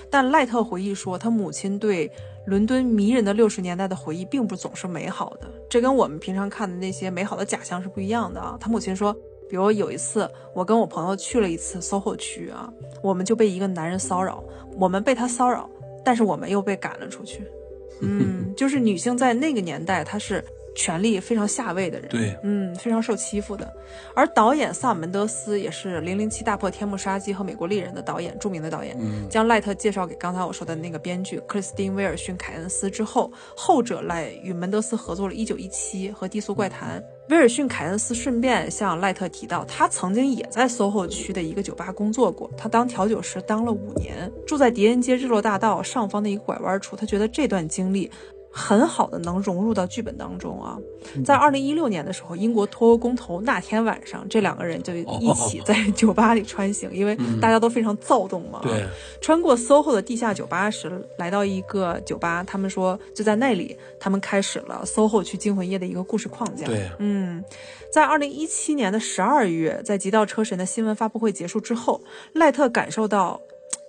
[0.10, 2.10] 但赖特回忆说，他母亲对
[2.46, 8.56] 伦敦迷人的六十年代的回忆并不总是美好的，这跟我们平常看的那些美好的假象是不一样的啊。
[8.62, 9.14] 他母亲说，
[9.50, 14.44] 比如有一次，我跟我朋友去了一次 SOHO 区啊，我们就被一个男人骚扰，
[14.78, 15.70] 我们被他骚扰，
[16.04, 17.44] 但是我们又被赶了出去。
[18.02, 20.44] 嗯，就是女性在那个年代，她是
[20.76, 23.74] 权力非常下位的人，对，嗯，非常受欺负的。
[24.14, 37.00] 而导演萨姆门德斯也是《零零七大破天幕杀机》和《美国丽人》的导演，著名的导演，嗯将赖特介绍给刚才我说的那个编剧克里斯汀·威尔逊·凯恩斯之后，后者来与门德斯合作了《一九一七》和《低俗怪谈》。
[37.30, 46.96] 威尔逊·凯恩斯顺便向赖特提到，他曾经也在 SOHO 区的一个酒吧工作过，他当调酒师当了五年，住在狄仁街日落大道上方的一个拐弯处。
[46.96, 48.12] 他觉得这段经历
[48.58, 50.78] 很好的能融入到剧本当中啊。
[51.26, 58.62] 在二零一六年的时候，英国脱欧公投那天晚上，这两个人就一起 在酒吧里穿行，因为大家都非常躁动嘛。
[58.64, 58.86] 对，
[59.20, 66.66] 穿过 SOHO 的地下酒吧时，来到一个酒吧，他们说就在那里，他们开始了 SOHO 去惊魂夜的一个故事框架。
[66.66, 67.44] 对，嗯，
[67.92, 73.42] 在二零一七年的十二月，在《极道车神》的新闻发布会结束之后，赖特感受到。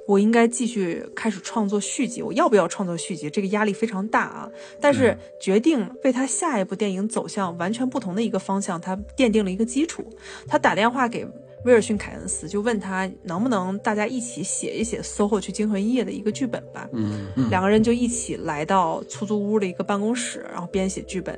[0.06, 3.28] 我应该继续开始创作续集，我要不要创作续集？
[3.28, 4.50] 这个压力非常大啊！
[4.80, 10.04] 但是决定为他下一部电影走向完全不同的一个方向，他奠定了一个基础。
[10.46, 11.26] 他打电话给
[11.64, 16.88] 威尔逊·凯恩斯，就问他能不能大家一起写一写《SOHO 去惊魂夜》的一个剧本吧。
[16.92, 21.36] 嗯嗯，两个人就一起来到出租屋的一个办公室，然后编写剧本。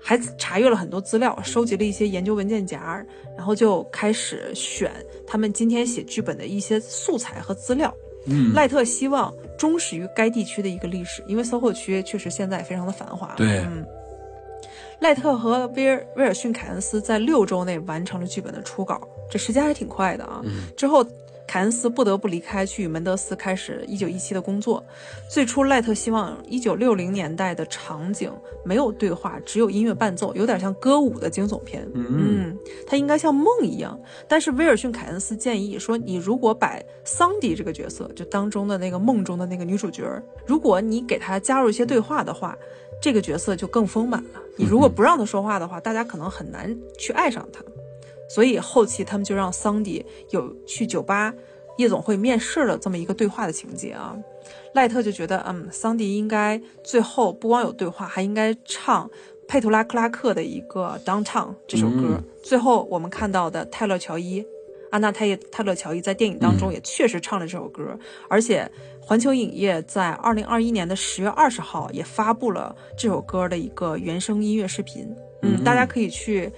[0.00, 3.04] 还查阅了很多资料，收集了一些研究文件夹，
[3.36, 4.90] 然后就开始选
[5.26, 7.92] 他们今天写剧本的一些素材和资料。
[8.26, 13.34] 嗯，赖特希望忠实于该地区的一个历史，因为 SOHO 区确实现在非常的繁华。
[13.36, 13.84] 对嗯。
[15.00, 20.42] 赖特和威尔威尔逊凯恩斯在六周内完成了剧本的初稿，这时间还挺快的啊。
[20.76, 21.06] 之后，
[21.48, 24.84] 凯恩斯不得不离开，去与门德斯开始一九一七的工作。
[25.30, 28.30] 最初，赖特希望一九六零年代的场景
[28.66, 31.88] 没有对话，只有音乐伴奏，有点像歌舞的惊悚片。
[31.94, 32.54] 嗯，
[32.86, 33.98] 它应该像梦一样。
[34.28, 40.04] 但是威尔逊凯恩斯建议说，你如果把桑迪这个角色，就当中的那个梦中的那个女主角，
[40.46, 42.54] 如果你给她加入一些对话的话。
[43.00, 44.40] 这个角色就更丰满了。
[44.56, 47.62] 你如果不让她说话的话，大家可能很难去爱上他。
[48.28, 51.32] 所以后期他们就让桑迪有去酒吧、
[51.78, 54.16] 夜总会面试了这么一个对话的情节啊。
[54.74, 59.10] 赖特就觉得，嗯，桑迪应该最后不光有对话，还应该唱
[59.46, 62.22] 佩图拉克拉克的一个《Downtown》这首歌。
[62.42, 64.44] 最后我们看到的泰勒乔伊。
[64.90, 68.66] 安娜泰泰勒乔伊在电影当中也确实唱了这首歌，而且
[69.02, 75.14] 环球影业在二零二一年的十月二十号也发布了这首歌的一个原声音乐视频。
[75.42, 76.50] 嗯，大家可以去，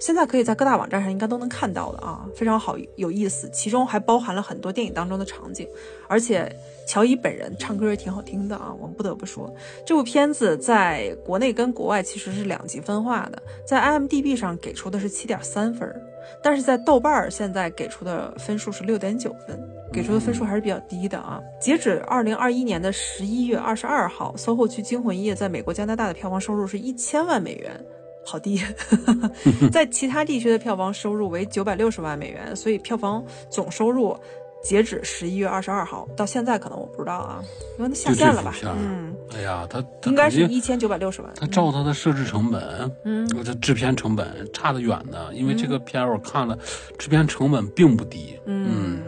[0.00, 3.48] 现在可以在各大网站上应该都能看到的啊，非常好，有意思。
[3.50, 5.68] 其中还包含了很多电影当中的场景，
[6.08, 6.50] 而且。
[6.86, 9.54] 乔伊本人唱歌也挺好听的啊，我们不得不说，
[9.86, 15.88] 这部片子在国内跟国外其实是两极分化的，在 IMDB 上给出的是七点三分，
[16.42, 19.56] 但是在豆瓣儿现在给出的分数是六点九分，
[19.92, 21.40] 给出的分数还是比较低的啊。
[21.60, 27.80] 截止二零二一年的十一月二十二号，SOHO 区惊魂夜在美国、加拿大的票房收入是一千万美元，
[28.24, 28.60] 好低，
[29.72, 34.16] 在其他地区的票房收入为九百六十万美元，所以票房总收入。
[34.62, 37.42] 截止十一月二十二号，到现在可能我不知道啊，
[37.78, 38.54] 因为它下线了吧？
[38.62, 41.32] 嗯，哎呀，它应该是一千九百六十万。
[41.34, 45.32] 它照它的设置成本，嗯，它制片成本差得远呢。
[45.32, 46.58] 因为这个片我看了，
[46.98, 48.38] 制片成本并不低。
[48.44, 49.00] 嗯，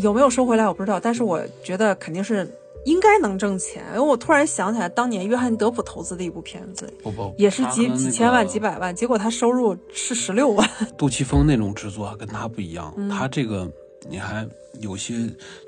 [0.00, 2.48] 有没有收回来我不知道，但是我觉得肯定是
[2.86, 3.84] 应该能挣钱。
[3.88, 10.68] 因为我突然想起来，当年约翰德普投资的一部片子，不不，也是几几千万、几百万，结果他收入是十六万。
[10.96, 13.70] 杜琪峰那种制作跟他不一样，他这个
[14.08, 14.46] 你还。
[14.82, 15.14] 有些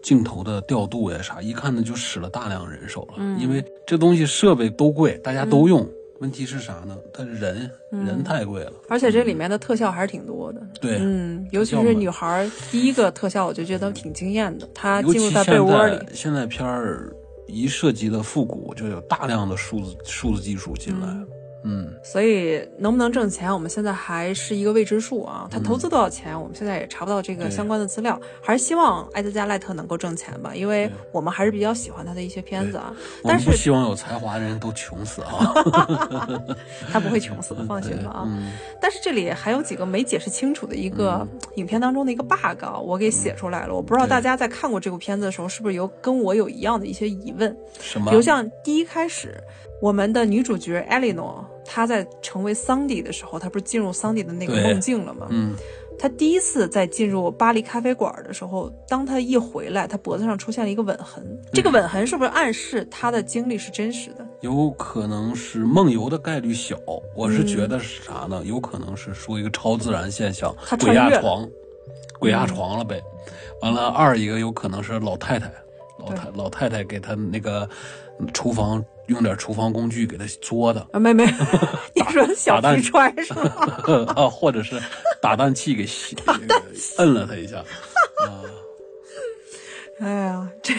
[0.02, 3.14] 镜头的调度呀啥，一看呢就使了大量人手了。
[3.16, 5.88] 嗯，因为这东西设备都贵，大家都用。
[6.20, 6.96] 问题是啥呢？
[7.12, 10.60] 他人人太贵了，而且这里面的特效还是挺多的。
[10.80, 14.68] 对，嗯，尤其是女孩第一个特效，我就觉得挺惊艳的。
[14.74, 17.12] 她进入到被窝里，现在片儿
[17.46, 21.06] 一涉及的复古，就有大量的数字数字技术进来。
[21.06, 21.26] 嗯，
[22.02, 25.46] 所以能不能挣钱，我们现在还是一个未知数啊。
[25.50, 28.18] 他投资多少钱，我们现在也查不到这个相关的资料。
[28.40, 32.94] 还是希望埃德加·赖特能够挣钱吧，因为我们还是比较喜欢他的一些片子啊。
[33.24, 35.54] 但是希望有才华的人都穷死啊！
[36.90, 38.28] 他不会穷死的，放心吧啊。
[38.80, 43.74] 但是这里还有几个没解释清楚的一个影片当中的一个 bug，我给写出来了。
[43.74, 47.54] 我不知道大家在看过这部片子的时候，是不是有跟我有一样的一些疑问？
[47.80, 48.10] 什么？
[48.10, 49.36] 比如像第一开始。
[49.80, 55.28] 我们的女主角艾莉诺，她在成为桑迪的时候，她不是进入桑迪的那个梦境了吗？
[55.30, 55.54] 嗯，
[55.98, 61.24] 她第一次在进入巴黎咖啡馆的时候，当她一回来，她脖子上出现了一个吻痕。
[61.52, 64.26] 这个吻痕是不是暗示她的经历是真实的？
[64.40, 66.76] 有可能是梦游的概率小，
[67.14, 68.42] 我是觉得是啥呢？
[68.44, 71.48] 有可能是说一个超自然现象，鬼压床，
[72.18, 73.00] 鬼压床了呗。
[73.62, 75.52] 完了，二一个有可能是老太太，
[75.98, 77.68] 老太老太太给她那个
[78.32, 78.84] 厨房。
[79.08, 81.24] 用点厨房工具给他作的啊，没没，
[81.96, 83.42] 你说小皮揣是吗？
[84.14, 84.78] 啊，或者是
[85.18, 85.86] 打蛋器给
[86.98, 88.44] 摁了他一下啊。
[90.00, 90.74] 哎呀，这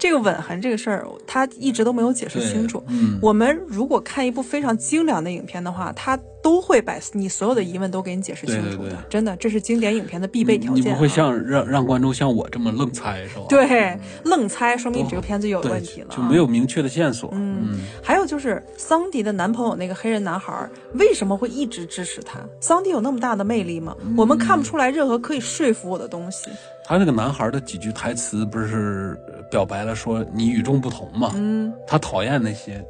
[0.00, 2.82] 这个吻痕这个事儿，他一直都没有解释清楚。
[2.88, 8.96] 嗯，我们如果看一部非常精良的影片的话，他都会把你所有的疑问都给你解释清楚的。
[9.10, 10.82] 真的，这是经典影片的必备条件。
[10.82, 13.44] 你不会像让让观众像我这么愣猜是吧？
[13.50, 17.28] 对，愣猜说明你这个片子有问题了，就没有明确的线索。
[17.34, 22.40] 嗯，还有就是桑迪的男朋友那个黑人男孩为什么会一直支持他？
[22.58, 23.94] 桑迪有那么大的魅力吗？
[24.16, 26.48] 我们看不出来任何可以说服我的东西。
[26.86, 29.16] 他那个男孩的几句台词不是
[29.48, 31.32] 表白了说你与众不同嘛？
[31.34, 32.84] 嗯，他讨厌那些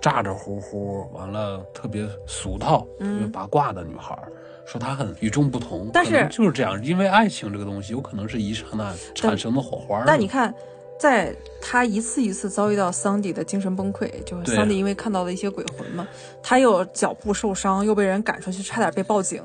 [0.00, 4.16] 咋咋呼呼，完了特别俗套、特别八卦的女孩，
[4.64, 5.90] 说他很与众不同。
[5.92, 10.02] 但是就是这样，因为爱情这个东西有可能是一刹那产生的火花。
[10.06, 10.54] 那你看。
[10.98, 16.06] 在他一次一次遭遇到桑迪的精神崩溃，就是桑迪因为看到了一些鬼魂嘛，
[16.42, 19.42] 他又脚部受伤，又被人赶出去，差点被报警。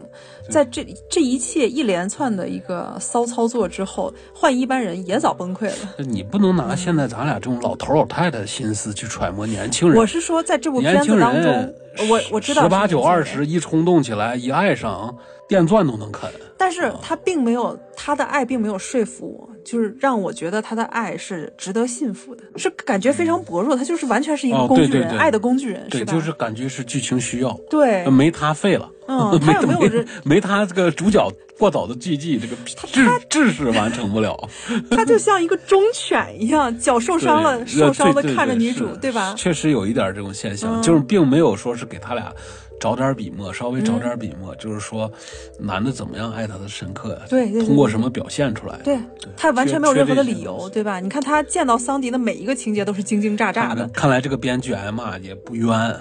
[0.49, 5.75] 在这这一切一连串的一个骚操作之后，换一般人也早崩溃了。
[5.97, 9.97] 你不能拿现在咱俩这种老头老太太的心思去揣摩年轻人。
[9.97, 11.75] 我是说，在这部片子当中，
[12.09, 15.15] 我我知道十八九二十一冲动起来，一爱上
[15.47, 16.29] 电钻都能啃。
[16.57, 26.13] 但是他并没有他的爱并没有说服我，就是让我觉得他的爱是值得信服的，是感觉非常薄弱，他就是完全是一个哦工具人，对对对爱的工具人，对，吧？
[26.13, 28.89] 就是感觉是剧情需要，对，没他废了。
[29.05, 31.29] 嗯 他有没有没人没他这个主角
[31.59, 34.37] 过早的剧技，这个志志是完成不了。
[34.89, 39.33] 他就像一个忠犬一样，脚受伤了，受伤的对对看着女主，对吧？
[39.35, 42.31] 确实有一点这种现象，嗯就是并没有说是给他俩
[42.79, 45.11] 找点笔墨，稍微找点笔墨，就是说
[45.59, 47.21] 男的怎么样爱他的深刻呀？
[47.29, 48.77] 对对对通过什么表现出来？
[48.83, 48.97] 对
[49.37, 50.99] 他完全没有任何的理由，对吧？
[50.99, 55.95] 你看他见到桑迪的每一个情节都是惊惊乍乍的，看来这个编剧挨骂也不冤。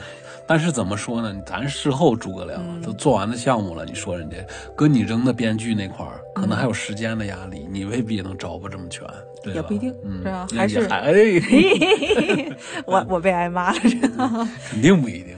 [0.44, 1.34] 但是怎么说呢？
[1.46, 4.36] 咱事后诸葛亮嗯都做完的项目了，你说人家
[4.74, 9.06] 搁你扔的编剧那块儿，可能还有时间的压力，你未必能找不这么全，
[9.42, 9.60] 对吧？
[9.60, 11.14] 也不一定嗯，是吧还是还哎，
[12.84, 13.78] 我我被挨骂了。
[14.68, 15.36] 肯定不一定。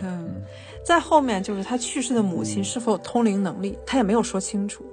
[0.84, 4.84] 嗯在后面就是他去世的母亲是否有通灵能力，他也没有说清楚。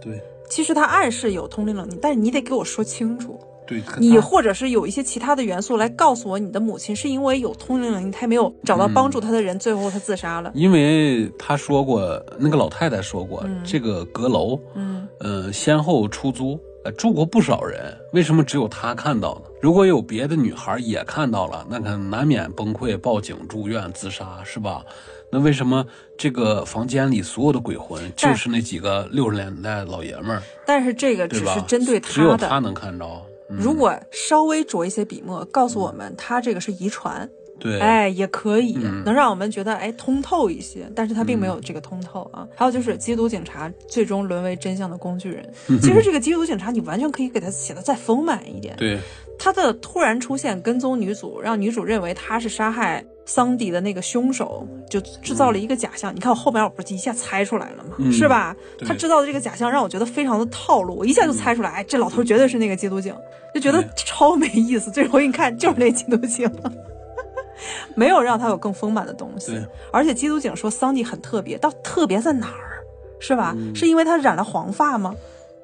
[0.00, 10.52] 对其实他暗示有通灵能力，但是你得给我说清楚，对，你或者是有一些其他的元素来告诉我，你的母亲是因为有通灵能力，他没有找到帮助她的人，最后她自杀了。
[10.54, 19.50] 因为他说过，那个老太太说过，这个阁楼，嗯，呃，先后出租，呃，住过不少人，为什么只有她看到呢？
[19.60, 24.84] 如果有别的女孩也看到了，那可能难免崩溃、报警、住院、自杀，是吧？
[25.30, 25.86] 那为什么
[26.16, 31.28] 这个房间里所有的鬼魂就是那几个六十年代老爷们儿，但是这个？
[31.28, 32.48] 只是针对只有的。
[32.48, 33.04] 他能看着。
[33.50, 42.46] 嗯、如果稍微着一些笔墨，告诉我们他这个是遗传，对，哎，也可以，嗯能让我们觉得哎通透一些，但是他并没有这个通透啊。
[42.54, 45.50] 还有就是缉毒警察最终沦为真相的工具人。
[45.80, 48.76] 其实这个缉毒警察，你完全可以给他写的再丰满一点。
[48.76, 48.98] 对，
[49.38, 56.16] 他的突然出现跟踪女主，让女主认为他是杀害桑迪的那个凶手，就制造了一个假象。
[56.16, 57.94] 你看我后边我不是一下猜出来了吗？
[57.98, 58.56] 嗯是吧？
[58.86, 63.14] 他制造的这个假象让我觉得非常的套路，我一下就猜出来，哎，这老头绝对是那个缉毒警，
[63.54, 64.90] 就觉得超没意思。
[64.90, 66.50] 最后一看就是那缉毒警。
[67.94, 72.82] 没有让他有更丰满的东西对，而且缉毒警说桑迪很特别，到特别在哪儿，
[73.20, 73.52] 是吧？
[73.58, 75.14] 嗯是因为他染了黄发吗？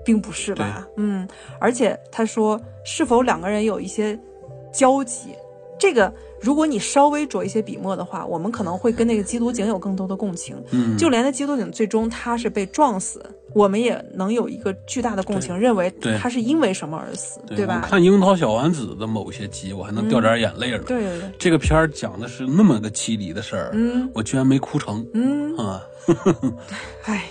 [0.05, 0.87] 并不是吧？
[0.99, 1.27] 嗯，
[1.59, 4.19] 而且他说是否两个人有一些
[4.71, 5.31] 交集，
[5.79, 10.57] 这个如果你稍微着一些笔墨的话，我们可能会跟那个缉毒警有更多的共情。
[10.73, 17.87] 嗯，就连那缉毒警最终他是被撞死，我们也能有一个巨大的共情，认为他是因为什么而死，对吧？
[17.89, 20.79] 看《樱桃小丸子》的某些集，我还能掉点眼泪了。
[20.85, 25.83] 对对对，这个片儿讲的是那么个凄离的事儿，嗯我居然没哭成嗯，啊！
[27.07, 27.25] 哎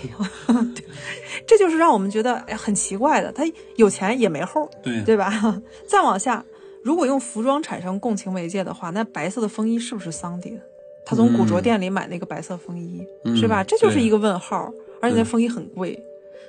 [1.46, 3.44] 这就是让我们觉得哎很奇怪的，他
[3.76, 5.60] 有钱也没后，对对吧？
[5.86, 6.44] 再往下，
[6.84, 10.60] 如果用服装产生共情媒介的话，那白色的风衣是不是桑迪的？
[11.06, 13.64] 他从古着店里买那个白色风衣，嗯是吧？
[13.64, 14.70] 这就是一个问号，
[15.00, 15.98] 而且那风衣很贵。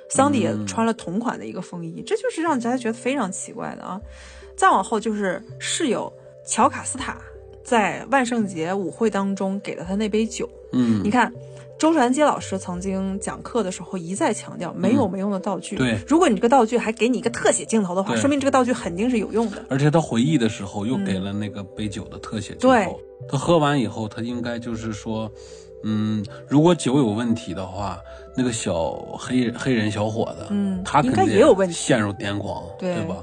[0.10, 4.00] 桑迪也嗯穿了同款的一个风衣，这就是让大家觉得非常奇怪的啊。
[4.56, 6.12] 再往后就是室友
[6.46, 7.18] 乔卡斯塔
[7.64, 11.34] 在万圣节舞会当中给了他那杯酒，嗯你，看，
[11.78, 15.76] 周传街老师曾经讲课的时候一再强调，没有没用的道具。
[15.76, 19.66] 嗯对如果你这个道具还给你一个特写镜头的话，说明这个道具肯定是有用的。
[19.70, 23.00] 而且他回忆的时候又给了那个杯酒的特写镜头对头。
[23.30, 25.30] 他喝完以后，他应该就是说，
[25.84, 28.00] 嗯，如果酒有问题的话，
[28.38, 33.18] 那个小黑黑人小伙子，嗯他肯应该定也有问题陷入癫狂，对吧？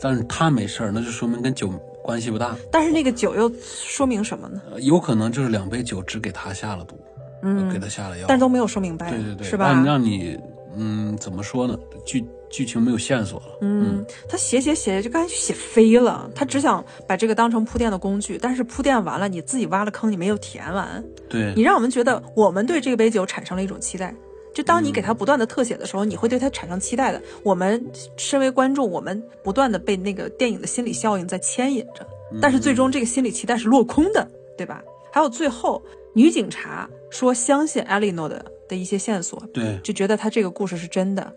[0.00, 1.68] 但是他没事儿，那就说明跟酒
[2.02, 4.60] 关系不大，但是那个酒又说明什么呢？
[4.72, 6.98] 呃有可能就是两杯酒只给他下了毒，
[7.42, 9.84] 嗯给他下了药，但是都没有说明白，对对对，是吧让？
[9.84, 10.38] 让你
[10.76, 11.78] 嗯怎么说呢？
[12.06, 24.14] 剧剧情没有线索了，嗯，他写写写就感觉写飞了，他只想把这个当成铺垫的工具，但是铺垫完了，你自己挖了坑，你没有填完，对你让我们觉得我们对这杯酒产生了一种期待。
[24.54, 27.22] 就当你给他不断的特写的时候，你会对他产生期待的。
[27.42, 27.82] 我们
[28.18, 32.06] 身为观众，我们不断的被那个电影的心理效应在牵引着，
[32.38, 34.84] 但是最终这个心理期待是落空的，对吧？
[35.10, 41.32] 还有最后，女警察说相信艾莉诺的的一些线索，对就觉得他这个故事是真的。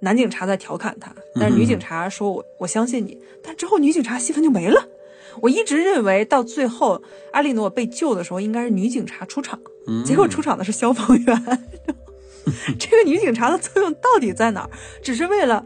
[0.00, 4.88] 男警察在调侃他，但是女警察说我我相信你，但之后女警察戏份就没了。
[5.40, 7.00] 我一直认为到最后
[7.32, 11.58] 艾莉诺被救的时候，应该是女警察出场，嗯结果出场的是消防员。
[12.78, 14.70] 这个女警察的作用到底在哪儿？
[15.02, 15.64] 只是为了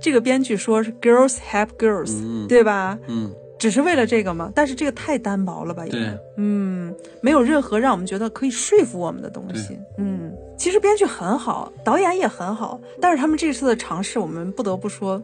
[0.00, 2.98] 这个编剧说是 girls help girls，、嗯对吧？
[3.06, 4.52] 嗯只是为了这个吗？
[4.54, 5.84] 但是这个太单薄了吧？
[5.84, 9.78] 也对，嗯，没有任何让我们觉得可以说服我们的东西。
[9.96, 15.22] 嗯，其实编剧很好，导演也很好，但是他们这次的尝试，我们不得不说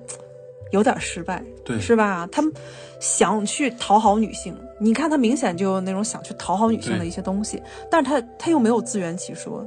[0.71, 2.27] 有点失败，对是吧？
[2.33, 2.53] 他们
[3.01, 9.67] 想去讨好女性，你看他明显就有那种想去讨好女性的一些东西，但是他他又没有自圆其说，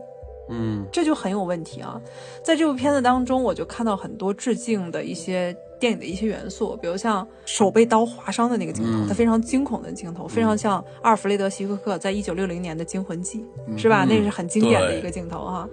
[0.49, 2.01] 嗯这就很有问题啊。
[2.43, 5.55] 在这部片子当中，我就看到很多致敬的一些
[5.85, 13.45] 电影的一些元素，比如像手被刀划伤的那个镜头，嗯它非常惊恐的镜头，非常像阿尔弗雷德·希区柯在一九六零年的《惊魂记》，
[13.79, 14.03] 是吧？
[14.03, 15.69] 嗯那是很经典的一个镜头哈。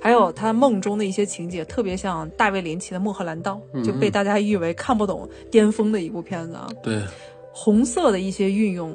[0.00, 6.66] 还有他梦中的一些情节，特别像大卫林奇的《莫赫兰道》，就被大家誉为看不懂巅峰的一部片子啊。
[6.82, 7.00] 对，
[7.52, 8.92] 红色的一些运用，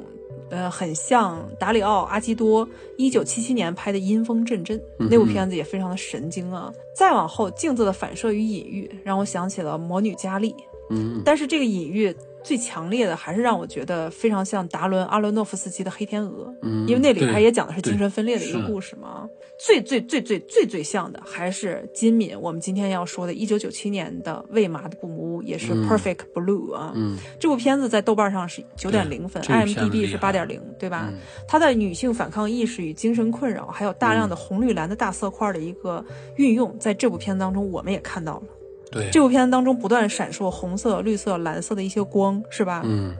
[0.50, 6.72] 呃，很像达里奥·阿基多一九七七年拍的《阴风阵阵》嗯那部片子，也非常的神经啊。
[6.94, 10.50] 再往后，镜子的反射与隐喻让我想起了《魔女佳丽》，
[10.90, 12.14] 嗯但是这个隐喻
[12.48, 19.28] 最强烈的还是让我觉得非常像达伦·阿伦诺夫斯基的《黑天鹅》，嗯，因为那里对他也讲的是精神分裂的一个故事嘛。
[19.58, 26.92] 最最最最最最像的还是金敏，我们今天要说的1997年的《为麻的布姆屋》，也是嗯 Perfect Blue 啊。
[26.94, 31.08] 嗯这部片子在豆瓣上是九点零分，IMDB 是八点零，对吧？
[31.12, 36.02] 嗯它的女性反抗意识与精神困扰，还有大量的红绿蓝的大色块的一个
[36.36, 38.42] 运用，在这部片子当中我们也看到了。
[38.90, 42.82] 对，这部片子当中不断闪烁红色、绿色、蓝色的一些光，是吧？
[42.84, 43.14] 嗯，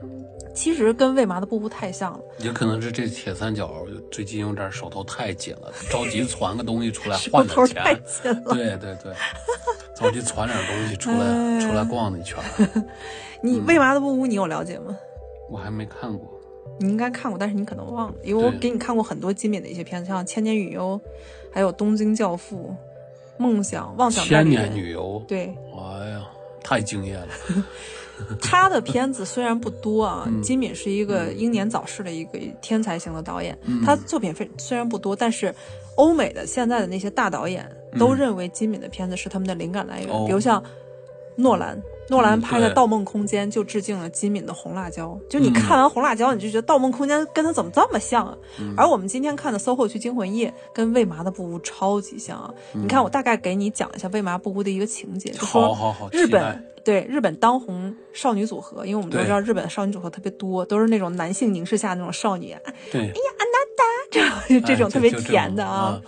[0.54, 8.02] 其实跟为麻的布布太像了，也可能是这铁三角最近有点手头太紧了，着急 攒个东西出来换点头太钱。
[8.22, 8.54] 紧了。
[8.54, 9.12] 对对对，
[9.94, 12.38] 着急攒点东西出来、哎出来逛一圈。
[13.42, 14.96] 你为麻的布屋你有了解吗？
[15.50, 16.34] 我还没看过。
[16.80, 20.98] 你应该看过，但是你可能忘了，因为我给你看过很多金敏的一些片子，像《千年女优》，
[21.52, 22.56] 还有《东京教父》、
[23.38, 24.70] 《梦想》、《妄想代千年》。
[24.74, 26.22] 女游，对，哎呀，
[26.62, 27.28] 太敬业了。
[28.42, 30.42] 他的片子虽然不多啊，嗯。
[30.42, 33.80] 金敏是一个英年早逝的一个天才型的导演，嗯。
[33.84, 35.54] 他作品非虽然不多，但是
[35.94, 37.64] 欧美的现在的那些大导演
[37.96, 40.62] 都认为金敏的片子是他们的灵感来源，比如像
[41.36, 41.80] 诺兰。
[42.08, 45.52] 诺兰嗯拍的《盗梦空间》就致敬了金敏的《红辣椒》，就你嗯。
[45.52, 48.36] 看完《红辣椒》，你就觉得《盗梦空间》跟他怎么这么像啊？
[48.58, 48.74] 嗯。
[48.76, 52.50] 而我们今天看的《SOHO 区惊魂夜》跟《未麻的布屋》超级像啊！
[52.74, 52.82] 嗯。
[52.82, 62.56] 你看，我大概给你讲一下《未麻布屋》的一个情节，就说好好好，日本对日本当红少女组合，因为我们都知道日本的少女组合特别多，都是那种男性凝视下那种少女，
[62.90, 63.12] 对，
[64.10, 66.00] 这种 这种哎特别就就这甜的种啊。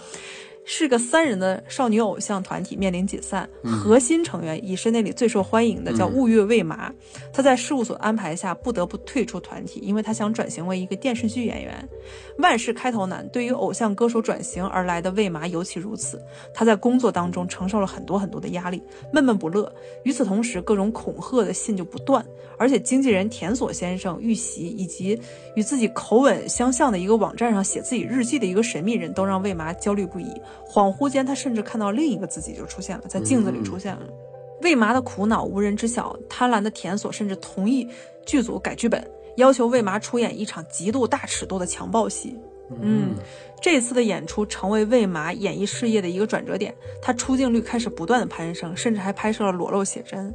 [0.72, 6.94] 是个三人的少女偶像团体面临解散，嗯核心成员已是那里最受欢迎的，叫雾月未麻。
[7.32, 11.88] 他在事务所安排下不得不退出团体，因为他想转型为一个电视剧演员。
[12.38, 16.22] 万事开头难，对于偶像歌手转型而来的未麻尤其如此。
[16.54, 18.80] 他在工作当中承受了很多很多的压力，
[19.12, 19.70] 闷闷不乐。
[20.04, 22.24] 与此同时，各种恐吓的信就不断，
[22.56, 25.20] 而且经纪人田所先生遇袭，以及
[25.56, 30.30] 与自己口吻相像的一个网站上写自己日记的一个神秘人，都让未麻焦虑不已。
[30.68, 34.02] 恍惚间，他甚至看到另一个自己就出现了，在镜子里出现了。
[34.62, 37.88] 魏麻的苦恼无人知晓，贪婪的田所甚至同意
[38.26, 39.02] 剧组改剧本，
[39.36, 42.36] 要求魏麻出演一场极度大尺度的强暴戏。
[42.80, 43.16] 嗯，
[43.60, 50.32] 这次的演出成为魏麻演艺事业的一个转折点，他出镜率开始不断的攀升，甚至还拍摄了裸露写真。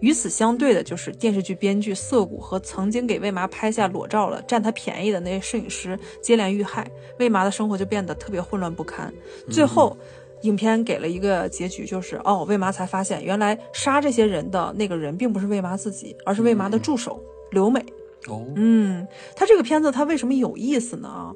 [0.00, 9.12] 与此相对的，就是电视剧编剧涩谷和曾经给魏麻拍下裸照了、占他便宜的那些摄影师接连遇害，魏麻的生活就变得特别混乱不堪。
[9.50, 9.96] 最后，
[10.42, 17.84] 影片给了一个结局，就是哦，魏麻才发现，原来杀这些人的那个人并不是魏麻自己，而是魏麻的助手刘美。
[18.26, 21.34] 哦，嗯，他这个片子他为什么有意思呢？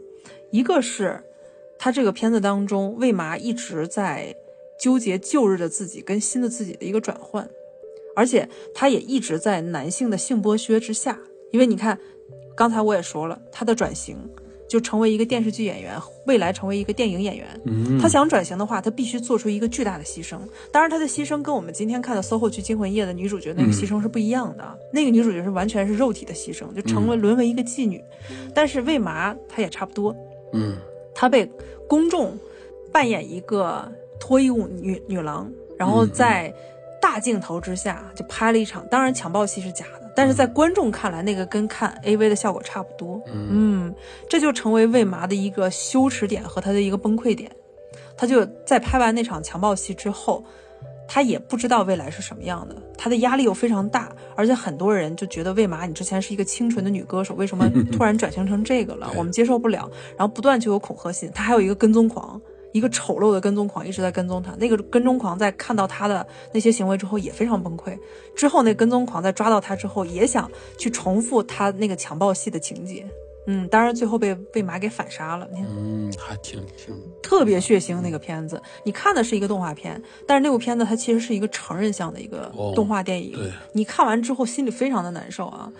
[0.51, 1.23] 一个是
[1.79, 4.35] 他这个片子当中，魏麻一直在
[4.81, 7.49] 纠结旧日的自己跟新的自己的一个转换，
[8.15, 11.19] 而且他也一直在男性的性剥削之下。
[11.53, 11.99] 因为你看，
[12.57, 14.17] 刚才我也说了，他的转型
[14.69, 15.97] 就成为一个电视剧演员，
[16.27, 17.47] 未来成为一个电影演员。
[17.65, 20.37] 嗯，他想转型的话，他必须做出一个巨大的牺牲。
[20.73, 24.79] 当然，他的牺牲跟我们今天看的《SOHO 剧惊魂夜》的女主角那个牺牲是不一样的。
[24.93, 28.03] 那个女主角是完全是肉体的牺牲，就成为沦为一个妓女。
[28.53, 30.17] 但是为麻她也差不多，
[30.53, 30.77] 嗯
[31.15, 31.49] 她被
[31.89, 32.37] 公众
[32.91, 33.87] 扮演一个
[34.19, 35.49] 脱衣舞女女郎，
[35.79, 36.53] 然后在
[37.05, 43.23] 大镜头之下就拍了一场，当然强暴戏是假的，但是在观众看来，那个跟看 AV 的效果差不多。
[43.31, 43.95] 嗯，
[44.27, 47.51] 这就成为魏麻的一个羞耻点和他的一个崩溃点。
[48.17, 50.43] 他就在拍完那场强暴戏之后，
[51.07, 59.13] 他也不知道未来是什么样的，他的压力又非常大，而且很多人就觉得魏麻，你之前是一个清纯的女歌手，为什么突然转型成这个了？
[59.15, 59.91] 我们接受不了。
[60.17, 62.41] 然后不断就有恐吓信，他还有一个跟踪狂。
[62.75, 67.97] 一个丑陋的跟踪狂一直在跟踪他，那个跟踪狂在看到他的那些行为之后也非常崩溃。
[68.35, 73.07] 之后那跟踪狂在抓到他之后，也想去重复他那个强暴戏的情节。
[73.47, 75.47] 嗯，当然最后被被马给反杀了。
[75.53, 83.35] 你看，嗯，还挺挺，特别血腥那个片子，你看的是一个动画片，但是那部片子它其实是一个成人向的一个哦动画电影。
[83.35, 85.73] 对你看完之后心里非常的难受啊。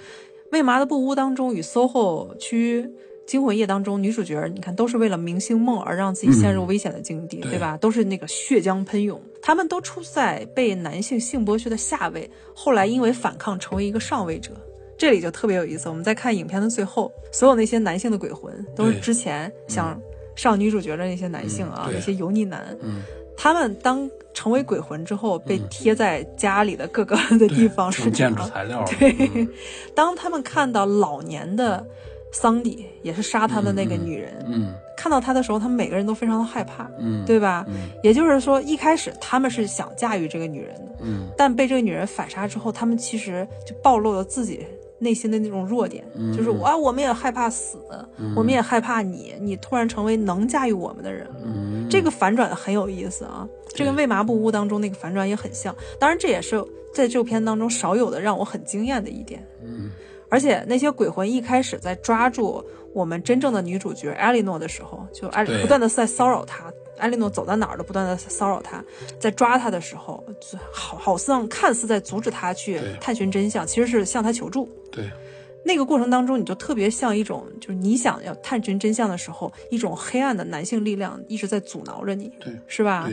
[0.53, 2.89] 为麻的布屋当中与 SOHO 区
[3.27, 7.77] 惊魂夜当中女主角，你看都是为了明星梦而让自己陷入危险的境地，对对吧？
[7.79, 14.51] 都是那个血浆喷涌，他们都处在被男性性剥削的下位，后来因为反抗成为一个上位者。
[14.97, 15.89] 这里就特别有意思。
[15.89, 20.01] 我们在看影片的最后，所有那些男性的鬼魂都是之前想
[20.37, 22.65] 上女主角的那些男性啊，嗯那些油腻男。
[22.81, 23.03] 嗯，
[23.37, 28.87] 他们当成为鬼魂之后，被贴在家里的各个的地方是成建筑材料了。
[28.99, 29.49] 对嗯，
[29.97, 31.85] 当他们看到老年的
[32.35, 37.65] 桑迪，也是杀他的那个女人，嗯看到他的时候，他们每个人都非常的害怕，嗯，对吧？
[37.69, 44.67] 嗯也就是说，一开始他们是想驾驭这个女人的，嗯但被这个女人反杀之后，他们其实就暴露了自己
[44.99, 47.79] 内心的那种弱点，嗯就是啊，我们也害怕死，
[48.35, 51.37] 我们也害怕你，你突然成为能驾驭我们的人了。
[51.45, 55.75] 嗯，这个反转很有意思啊，这跟《为麻布屋》当中那个反转也很像。
[56.01, 56.65] 当然，这也是
[56.95, 59.45] 在这部片当中少有的让我很惊艳的一点。
[59.63, 59.91] 嗯，
[60.35, 62.61] 而且那些鬼魂一开始在抓住
[62.93, 66.73] 我们真正的女主角艾莉诺的时候，就艾对不断的在骚扰她。
[66.99, 68.85] 艾莉诺走到哪儿都不断的骚扰她，
[69.21, 70.25] 在抓她的时候，
[70.73, 74.69] 好好像看似在阻止她去探寻真相，其实是向她求助。
[74.91, 75.09] 对，
[75.65, 83.09] 那个过程当中，你就特别像一种，就是你想要探寻真相的时候，一种黑暗的男性力量一直在阻挠着你，对，是吧？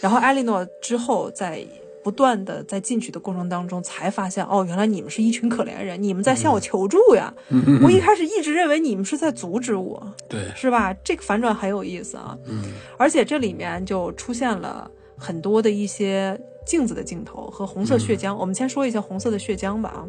[0.00, 1.62] 然后艾莉诺之后在
[2.08, 7.30] 不断的在进取的过程当中，才发现哦，原来你们是一群可怜人，你们在向我求助呀！
[7.50, 10.94] 嗯我一开始一直认为你们是在阻止我， 对，是吧？
[11.04, 12.62] 这个反转很有意思啊，嗯
[12.96, 18.34] 而且这里面就出现了很多的一些镜子的镜头和红色血浆。
[18.34, 20.08] 我们先说一下红色的血浆吧啊，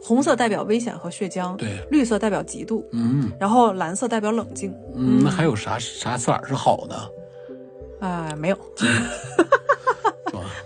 [0.00, 4.72] 红色代表危险和血浆，对，绿色代表嫉妒，嗯然后蓝色代表冷静。
[4.94, 7.10] 嗯，那还有啥啥色儿是好的？
[7.98, 8.58] 啊、没有？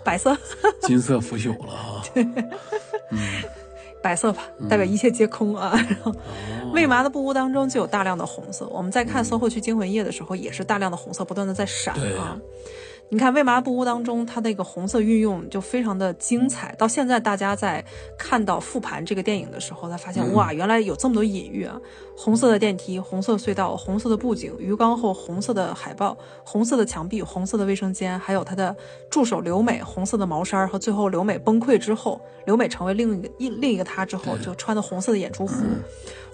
[0.08, 0.36] 白色，
[0.82, 2.02] 金色腐朽了啊。
[4.00, 5.72] 白色吧，代表一切皆空啊。
[5.74, 6.14] 然后，哦
[6.72, 8.66] 为麻的布屋当中就有大量的红色。
[8.68, 12.38] 我们在看《搜后区惊魂夜》的时候，也是大量的红色不断的在闪对啊。
[13.10, 16.74] 你看《为麻布屋》当中，它那个红色运用就非常的精彩。
[16.76, 17.82] 到现在，大家在
[18.18, 21.80] 看到复盘这个电影的时候，才发现、嗯哇，原来有这么多隐喻啊！
[22.14, 28.76] 红色的电梯、红色隧道、红色的布景、鱼缸后红色的海报、红色的墙壁、红色的卫生间，还有他的
[29.08, 35.64] 助手刘美红色的毛衫和最后刘美崩溃之后，刘美成为另一个一另一个他之后，就穿的红色的演出服。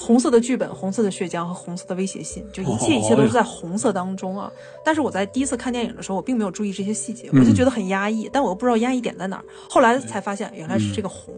[0.05, 4.53] 红色的剧本、红色的血浆和红色的威胁信，就一切一切都是在红色当中啊！
[4.85, 9.45] 但是我在第一次看电影的时候，我并没有注意这些细节，我就觉得很压抑，但我又不知道压抑点在哪儿。
[9.71, 11.35] 后来才发现，原来是这个红。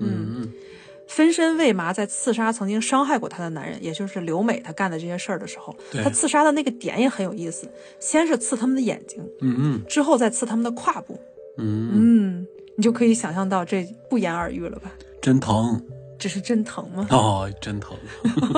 [0.00, 0.52] 嗯
[1.06, 7.68] 分身为麻在刺杀曾经伤害过他的男人，也就是刘美，她干的这些事儿的时候，对她刺杀的那个点也很有意思。
[7.98, 11.18] 先是刺他们的眼睛，嗯嗯之后再刺他们的胯部。
[11.58, 12.46] 嗯，嗯，
[12.76, 14.92] 你就可以想象到这不言而喻了吧？
[15.20, 15.82] 真疼
[16.20, 17.06] 这是真疼吗？
[17.10, 17.96] 哦，真疼。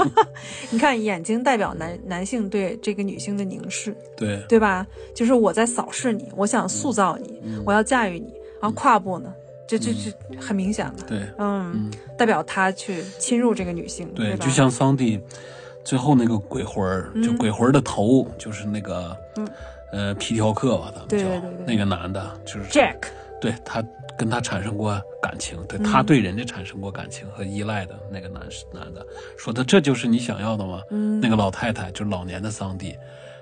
[0.70, 4.84] 你看，眼睛代表男男性对这个女性的凝视，对，对吧？
[5.14, 8.34] 就是我在扫视你，我想塑造你，嗯我要驾驭你。
[8.60, 9.32] 然后胯部呢，
[9.66, 14.44] 这这这很明显的，对嗯，代表他去侵入这个女性，对，吧？
[14.44, 15.20] 就像桑蒂
[15.84, 19.16] 最后那个鬼魂儿，就鬼魂儿的头就是那个，
[19.92, 22.96] 呃，皮条客吧，咱们叫那个男的，就是 Jack，
[23.42, 23.84] 对他
[24.16, 28.40] 跟他产生过感情，对嗯他对人家产生过感情和依赖的那个男
[28.72, 29.04] 男的，
[29.36, 30.80] 说的这就是你想要的吗？
[30.90, 32.96] 嗯那个老太太就是老年的桑迪，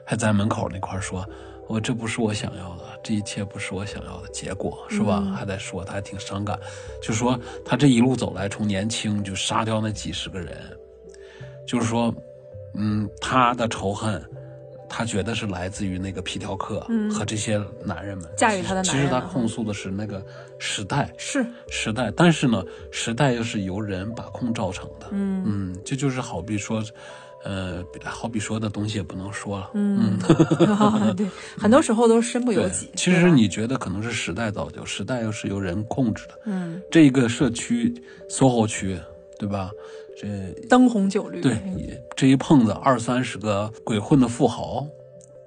[0.05, 1.25] 还在门口那块儿说。
[1.69, 5.23] 我这不是我想要的，这一切不是我想要的结果，是吧？
[5.25, 6.59] 嗯还在说，他还挺伤感，
[7.01, 10.57] 就说他这一路走来，从年轻就杀掉那几十个人，
[11.65, 12.13] 就是说，
[12.75, 14.21] 嗯，他的仇恨，
[14.93, 20.21] 他觉得是来自于那个皮条客和这些男人们嗯驾驭他的男人其实他啊控诉的是那个
[20.59, 25.07] 时代，是，时代，但是呢，时代又是由人把控造成的。
[25.13, 26.85] 嗯这就是好比说，
[27.45, 29.71] 呃，好比说的东西也不能说了。
[29.75, 30.19] 嗯，
[31.17, 31.27] 对，
[31.57, 36.35] 很多时候都是身不由己。，其实你觉得可能是时代造就，时代又是由人控制的。
[36.45, 37.95] 嗯，这个社区
[38.29, 38.99] ，SOHO 区，
[39.39, 39.71] 对吧？
[40.21, 40.29] 这
[40.69, 41.57] 灯红酒绿，对，
[42.15, 44.87] 这一碰子二三十个鬼混的富豪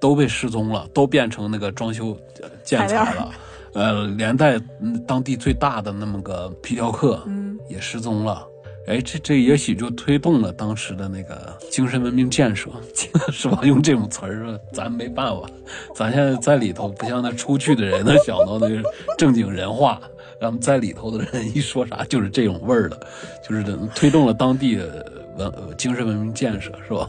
[0.00, 2.08] 都被失踪了，都变成那个装修
[2.42, 3.30] 呃建材材了。
[3.74, 8.44] 呃，连带嗯当地最大的那么个皮条客，嗯，也失踪了。
[8.88, 12.68] 哎，这这也许就推动了当时的那个精神文明建设，
[13.32, 13.60] 是吧？
[13.62, 15.48] 用这种词儿，咱没办法，
[15.94, 18.82] 咱现在在里头不像那出去的人能想到那个
[19.16, 20.00] 正经人话，
[20.40, 23.06] 咱们在里头的人一说啥就是这种味儿的，
[23.48, 23.64] 就是
[23.94, 27.08] 推动了当地的文呃精神文明建设，是吧？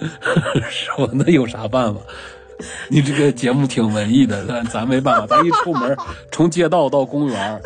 [0.70, 1.08] 是吧？
[1.12, 2.00] 那有啥办法？
[2.88, 5.96] 你这个节目挺文艺的，但咱没办法，咱一出门，
[6.32, 7.62] 从街道到公园，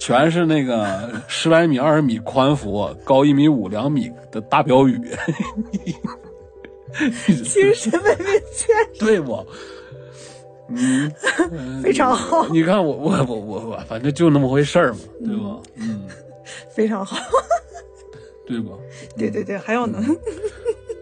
[0.00, 5.00] 全是那个十来米、二十米宽幅、高一米五、两米的大标语，
[7.44, 9.46] 精神文明建设对不？
[10.74, 15.60] 嗯，非常好，你看我我我我我，反正就那么回事儿嘛，对吧？
[15.76, 16.06] 嗯，
[16.74, 17.16] 非常好，
[18.46, 18.72] 对吧？
[19.16, 20.02] 对对对，还有呢，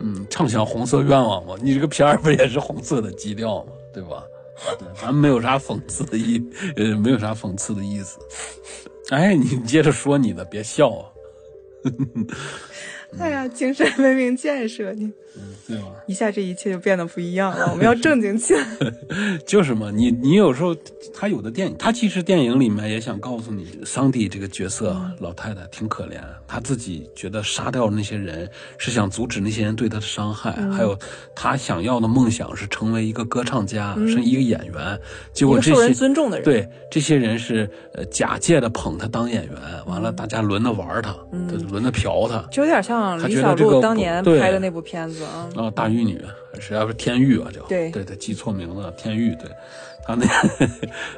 [0.00, 4.24] 嗯，畅想红色愿望嘛，你这个片儿不也是红色的基调嘛，对吧？
[4.78, 6.42] 对，咱们没有啥讽刺的意，
[6.76, 8.18] 呃，没有啥讽刺的意思。
[9.10, 11.06] 哎，你接着说你的，别笑啊。
[13.18, 15.10] 哎呀，精神文明建设，你
[15.66, 15.84] 对吧？
[16.06, 17.68] 一下这一切就变得不一样了。
[17.70, 18.64] 我们要正经起来。
[19.46, 20.74] 就是嘛，你你有时候
[21.14, 28.48] 他有的电影，他其实电影里面也想告诉你，桑迪这个角色老太太挺可怜，她自己觉得杀掉那些人
[28.78, 30.98] 是想阻止那些人对她的伤害，还有
[31.34, 35.00] 她想要的梦想是成为一个歌唱家，是一个演员，
[35.32, 39.54] 结果这受人些尊重的人，对这些人是呃假借的捧她当演员，
[39.86, 41.14] 完了大家轮着玩她，
[41.70, 42.44] 轮着嫖她。
[42.50, 45.48] 就有点像他李小璐当年拍的那部片子啊。
[45.56, 46.22] 啊，大玉女，
[46.58, 47.50] 谁要是天玉啊？
[47.52, 49.34] 叫对对对，记错名字了，天玉。
[49.36, 49.50] 对，
[50.04, 50.26] 他那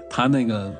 [0.09, 0.73] 他那个，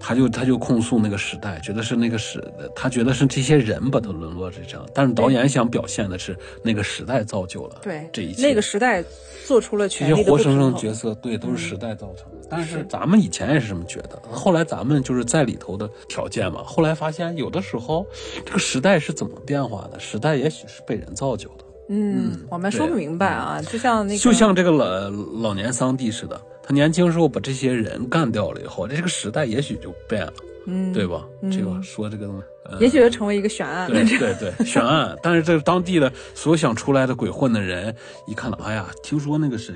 [0.00, 2.42] 他就他就控诉那个时代，觉得是那个时，
[2.74, 9.02] 他觉得是这些人把他沦落成这样，但是导演想表现的是那个时代造就了对，这一切，那个时代
[9.46, 10.56] 做出了这权力的些活生。
[10.56, 12.43] 生角色，对，都是时代造成的。
[12.56, 18.06] 但是咱们以前也是这么觉得，后来咱们就是在里头的条件嘛，后来发现有的时候
[18.44, 21.64] 这个时代是怎么变化的，时代也许是被人造就的。
[21.88, 25.10] 嗯，我们说不明白啊，就像那个，就像这个老
[25.42, 30.32] 老年桑蒂似的，他年轻时候把这些人干掉了以后，这个时代也许就变了，
[30.66, 31.26] 嗯，对吧？
[31.52, 33.90] 这个说这个东西，呃也许就成为一个悬案。
[33.90, 35.14] 对对对， 悬案。
[35.22, 37.94] 但是这当地的所有想出来的鬼混的人，
[38.26, 39.74] 一看到，哎呀，听说那个谁，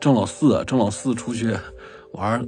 [0.00, 1.56] 郑老四啊，郑老四出去
[2.12, 2.44] 玩儿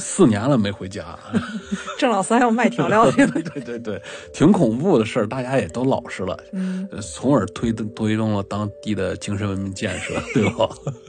[0.00, 1.18] 四年了没回家，
[1.98, 3.32] 郑老三要卖调料去了。
[3.42, 4.02] 对对对对，
[4.32, 10.68] 挺恐怖的事儿，大家也都老实了，嗯，从而推动推动了当地的精神文明建设，对吧？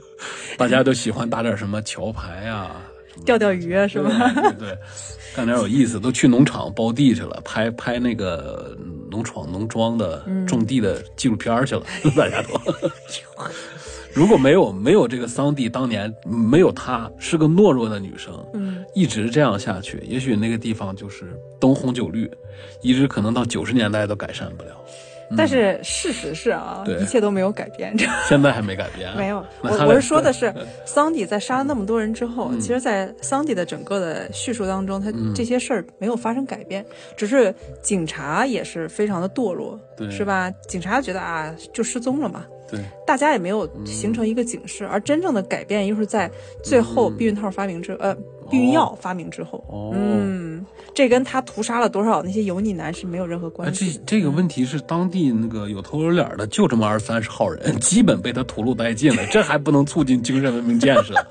[0.58, 2.82] 大家都喜欢打点什么桥牌啊，
[3.26, 4.10] 钓钓鱼啊，是吧？
[4.34, 4.78] 对对对，
[5.36, 8.76] 干点有意思，都去农场包地去了，拍拍那个
[9.12, 11.84] 农场农庄的种地的纪录片儿去了，
[12.18, 12.60] 大家都。
[14.14, 22.30] 如果没有没有这个桑蒂，当年没有她是个懦弱的女生，嗯，一直这样下去，也许那个地方就是灯红酒绿，
[22.82, 24.72] 一直可能到九十年代都改善不了。
[25.38, 26.98] 但是事实是啊，对。
[27.00, 27.96] 一切都没有改变。
[28.28, 30.52] 现在还没改变啊，没有， 我我是说的是，
[30.88, 32.60] 桑迪在杀了那么多人之后，嗯。
[32.60, 36.84] 其实，在桑迪的整个的叙述当中，他这些事儿没有发生改变，
[37.16, 40.10] 只是警察也是非常的堕落，对。
[40.10, 40.50] 是吧？
[40.68, 46.30] 警察觉得啊，就失踪了嘛，对大家也没有形成一个警示，而真正的改变又是在
[46.64, 48.16] 最后避孕套发明之呃
[48.50, 54.04] 避孕药发明之后，哦嗯，这跟他屠杀了多少那些油腻男是没有任何哎，关系的。
[54.06, 61.14] 这这个问题是当地那个有头有脸的，就这么二三十号人，基本被他屠戮殆尽了， 这还不能促进精神文明建设？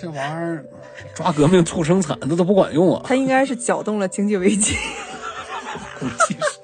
[0.00, 0.64] 这玩意儿
[1.14, 3.02] 抓革命促生产，那都不管用啊！
[3.04, 4.76] 他应该是搅动了经济危机，
[5.98, 6.57] 估计是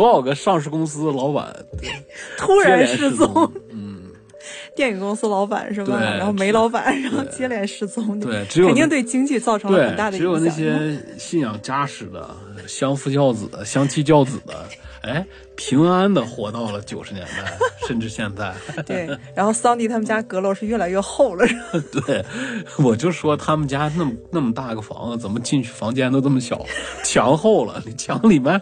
[0.00, 1.54] 多少个上市公司老板
[2.38, 3.52] 突然失失踪。
[3.70, 4.04] 嗯，
[4.74, 6.00] 电影公司老板是吧？
[6.00, 10.32] 然后煤老板，然后接连失踪，对只有肯定对经济造成了很大，的影响。
[10.32, 12.26] 只有那些信仰扎实的、
[12.66, 14.64] 相夫教子的、相妻教子的，
[15.02, 17.52] 哎，平安的活到了九十年代，
[17.86, 18.54] 甚至现在。
[18.86, 22.24] 对，然后桑迪他们家阁楼是越来越厚了，是吧对，
[22.78, 26.64] 我就说他们家那么那么大个房子，怎么进去房间都这么小，
[27.04, 28.58] 墙厚了，你墙里面，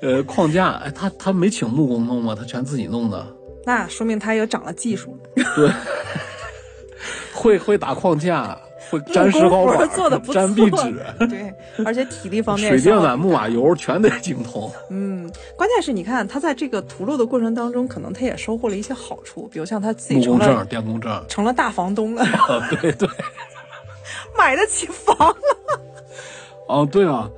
[0.00, 2.34] 呃，框架，哎，他他没请木工弄吗？
[2.38, 3.26] 他全自己弄的。
[3.64, 5.70] 那说明他也长了技术， 对，
[7.34, 8.58] 会会打框架，
[8.90, 11.52] 会粘石膏板，做的不错，粘壁纸，对，
[11.84, 14.72] 而且体力方面水电相缆、木瓦油全得精通。
[14.88, 23.06] 嗯，关键是你看他在这个屠戮的过程当中，可能他也收获了一些好处，比如像他自己成木工证、了电工证，成了大房东了，啊，对对，
[24.38, 25.80] 买得起房了。
[26.68, 27.28] 哦，对啊。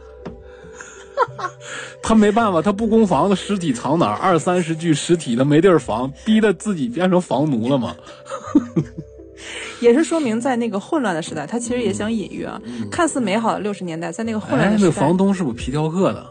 [2.03, 4.17] 他没办法，他不供房子，尸体藏哪儿？
[4.17, 7.95] 二三十具尸体，他没地儿防，逼得自己变成房奴了嘛。
[9.81, 12.61] 也是说明，在那个混乱的时代，他其实也想隐喻啊，
[12.91, 16.27] 看似美好的六十年代，在那个混乱哎，的时代，那房东是不是皮条客的？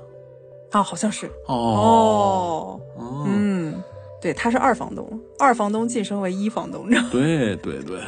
[0.72, 1.30] 啊，好像是。
[1.48, 2.80] 哦。
[3.26, 3.74] 嗯，
[4.22, 8.00] 对，他是二房东，二房东晋升为一房东，对对对，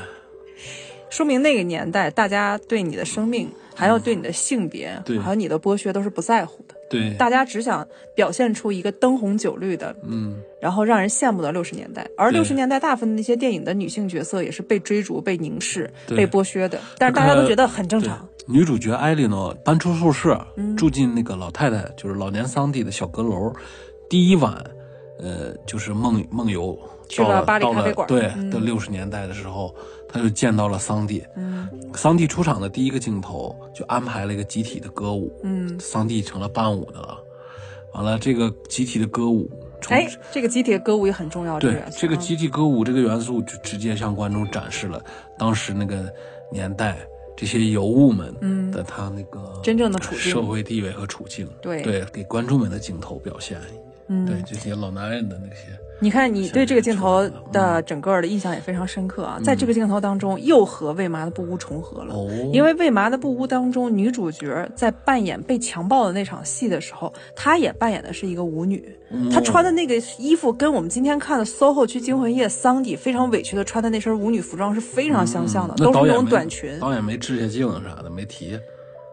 [1.11, 5.19] 说明那个年代大家对你的生命，还有对你的性别，对。
[5.19, 7.85] 还有你的剥削都是不在乎的，对，大家只想
[8.15, 12.07] 表现出一个灯红酒绿的，嗯，然后让人羡慕的六十年代。
[12.17, 18.27] 而六十年代大部分的那些电影的女性角色也是被追逐、被凝视、被剥削的，但是大家都觉得很正常。
[18.47, 23.53] 女主角艾莉诺搬出宿舍，嗯住进那个老太太，就是老年桑蒂的小阁楼。
[24.09, 24.53] 第一晚，
[25.19, 28.07] 呃，就是梦梦游去了巴黎咖啡馆。
[28.07, 28.49] 对，嗯。
[28.49, 29.73] 到六十年代的时候，
[30.11, 31.23] 他就见到了桑蒂。
[31.35, 37.17] 嗯桑蒂出场的第一个镜头就安排了一个集体的歌舞，嗯，桑蒂成了伴舞的了。
[37.93, 39.49] 完了，这个集体的歌舞，
[39.81, 45.03] 从哎，这个集体的歌舞也很重要，对这个集体歌舞这个元素，就直接向观众展示了
[45.37, 46.09] 当时那个
[46.49, 46.97] 年代
[47.35, 51.45] 这些尤物们嗯的他那个真正的处境社会地位和处境。
[51.61, 53.59] 对对，给观众们的镜头表现，
[54.07, 62.15] 嗯对这些老男人的那些，你看，你对这个镜头的整个的印象也非常深刻啊，在这个镜头当中，又和魏麻的布屋重合了。
[62.15, 68.83] 哦，因为《魏麻的布屋》当中，女主角在扮演被强暴的那场戏的时候，她也扮演的是一个舞女。
[69.31, 76.79] 她穿的那个衣服跟我们今天看的 SOHO 区惊魂夜桑迪非常委屈的穿的那身舞女服装是非常相像的，都是那种短裙。
[76.79, 78.59] 导演没指下镜啥的，没提。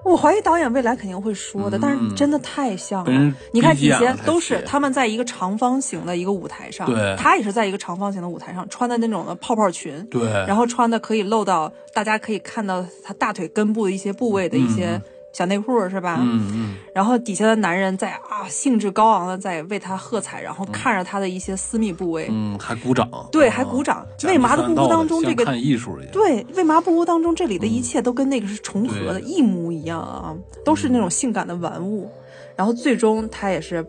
[0.08, 3.34] 我怀疑导演未来肯定会说的，嗯但是真的太像了。
[3.52, 15.00] 你看逼急底下眼了才都是他们在一个长方形的一个舞台上，对他也是在一个长方形的舞台上穿的那种的泡泡裙，对，然后穿的可以露到大家可以看到他大腿根部的一些部位的一些
[15.32, 16.18] 小内裤，是吧？
[16.20, 26.12] 嗯嗯，然后底下的男人在啊兴致高昂的在为他喝彩，然后看着他的一些私密部位，嗯，还鼓掌，对啊还鼓掌为嘛的布屋当中这个看艺术一样。
[26.12, 32.10] 对，为嘛布屋当中这里的一切都跟那个是重合的，对一模一样啊，都是那种性感的玩物。
[32.56, 33.86] 然后最终他也是，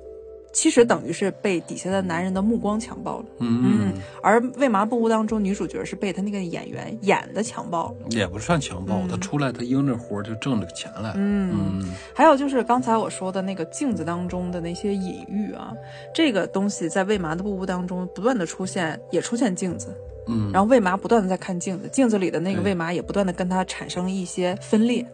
[0.59, 3.25] 其实等于是被底下的男人的目光强暴了。
[3.39, 8.07] 嗯嗯，而为麻布屋当中女主角是被她那个演员演的强暴了。
[8.09, 11.13] 也不算强暴，他出来她应着活儿就挣这个钱来。
[11.15, 15.71] 嗯，嗯还有就是刚才我说的那个镜子当中的那些隐喻啊，
[16.13, 19.95] 这个东西在为麻的布屋当中不断的出现，也出现镜子。
[20.27, 25.05] 嗯，然后魏麻不断的在看镜子，镜子里的那个对魏麻也不断的跟他产生一些分裂。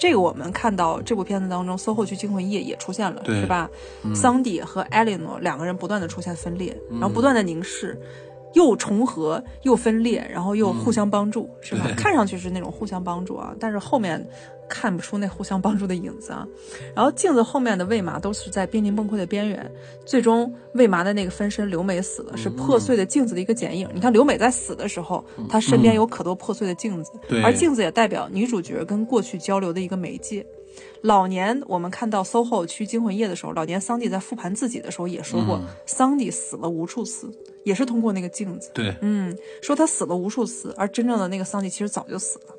[0.00, 3.70] 这个我们看到这部片子当中，，SOHO 区惊魂夜也出现了，对是吧？
[4.14, 8.00] 桑迪和艾莉诺两个人不断的出现分裂，然后不断的凝视，
[8.54, 11.86] 又重合又分裂，然后又互相帮助，是吧？
[11.98, 14.26] 看上去是那种互相帮助啊，但是后面
[14.70, 16.46] 看不出那互相帮助的影子啊。
[16.94, 19.70] 然后镜子后面的魏麻都是在濒临崩溃的边缘，
[20.06, 23.86] 最终魏麻的那个分身刘美死了，是破碎的镜子的一个剪影。
[23.92, 30.46] 你看刘美在死的时候，她身边有可多破碎的镜子，对而镜子也代表女主角跟过去交流的一个媒介。
[31.02, 37.30] 老年我们看到 SOHO 区惊魂夜的时候，老年桑迪在复盘自己的时候也说过，桑迪死了无数次，
[37.64, 38.70] 也是通过那个镜子。
[38.72, 42.54] 对，嗯，说他死了无数次，而真正的那个桑迪其实早就死了。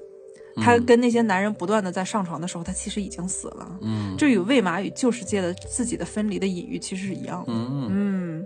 [0.58, 3.80] 他跟那些男人不断的在上床的时候，她其实已经死了。
[3.82, 7.54] 嗯这与魏玛与旧世界的自己的分离的隐喻其实是一样的。
[7.54, 8.46] 嗯嗯，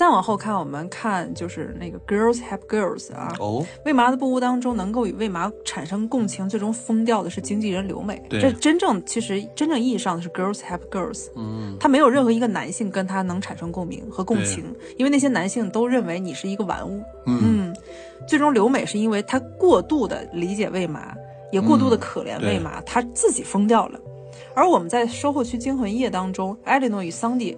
[0.00, 8.18] 再往后看，我们看就是那个 Girls Help Girls 啊，哦，魏麻的布屋当中，能够与魏麻产生共情，最终疯掉的是经纪人刘美。
[8.30, 8.40] 对。
[8.40, 11.26] 这真正其实真正意义上的是 Girls Help Girls。
[11.36, 11.76] 嗯。
[11.78, 14.64] 他没有任何一个男性跟他能产生共鸣和共情，
[14.96, 17.02] 因为那些男性都认为你是一个玩物。
[17.26, 17.38] 嗯。
[17.42, 17.76] 嗯，
[18.26, 21.14] 最终刘美是因为她过度的理解魏麻，
[21.52, 22.62] 也过度的可怜魏嗯。
[22.62, 24.00] 麻，她自己疯掉了。
[24.54, 27.54] 而我们在《收获区惊魂夜》当中，艾莉诺与桑迪，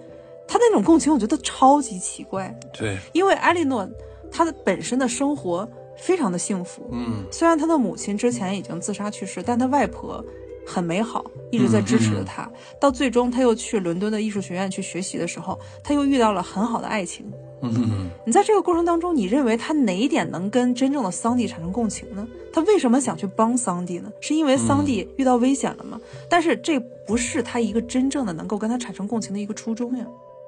[0.53, 3.89] 她那种共情，我觉得超级奇怪，对，因为艾莉诺
[4.31, 10.23] 她的本身的生活非常的幸福，嗯虽然她的母亲之前已经自杀去世，但她外婆
[10.67, 12.47] 很美好，一直在支持着她。
[12.79, 17.25] 到最终，她又去伦敦的艺术学院去学习的时候，她又遇到了很好的爱情。
[17.63, 22.29] 嗯你在这个过程当中，你认为他哪一点能跟真正的桑迪产生共情呢？
[22.53, 24.13] 他为什么想去帮桑迪呢？
[24.21, 25.99] 是因为桑迪遇到危险了吗？
[26.29, 30.05] 但是这不是他一个真正的能够跟他产生共情的一个初衷呀，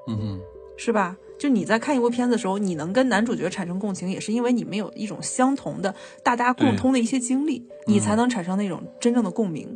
[0.06, 0.40] 嗯
[0.76, 1.16] 是吧？
[1.38, 9.68] 就你在看一部片子的时候，你能跟男主角产生共情，也是因为你们有一种相同的、大家共通的一些经历，你才能产生那种真正的共鸣。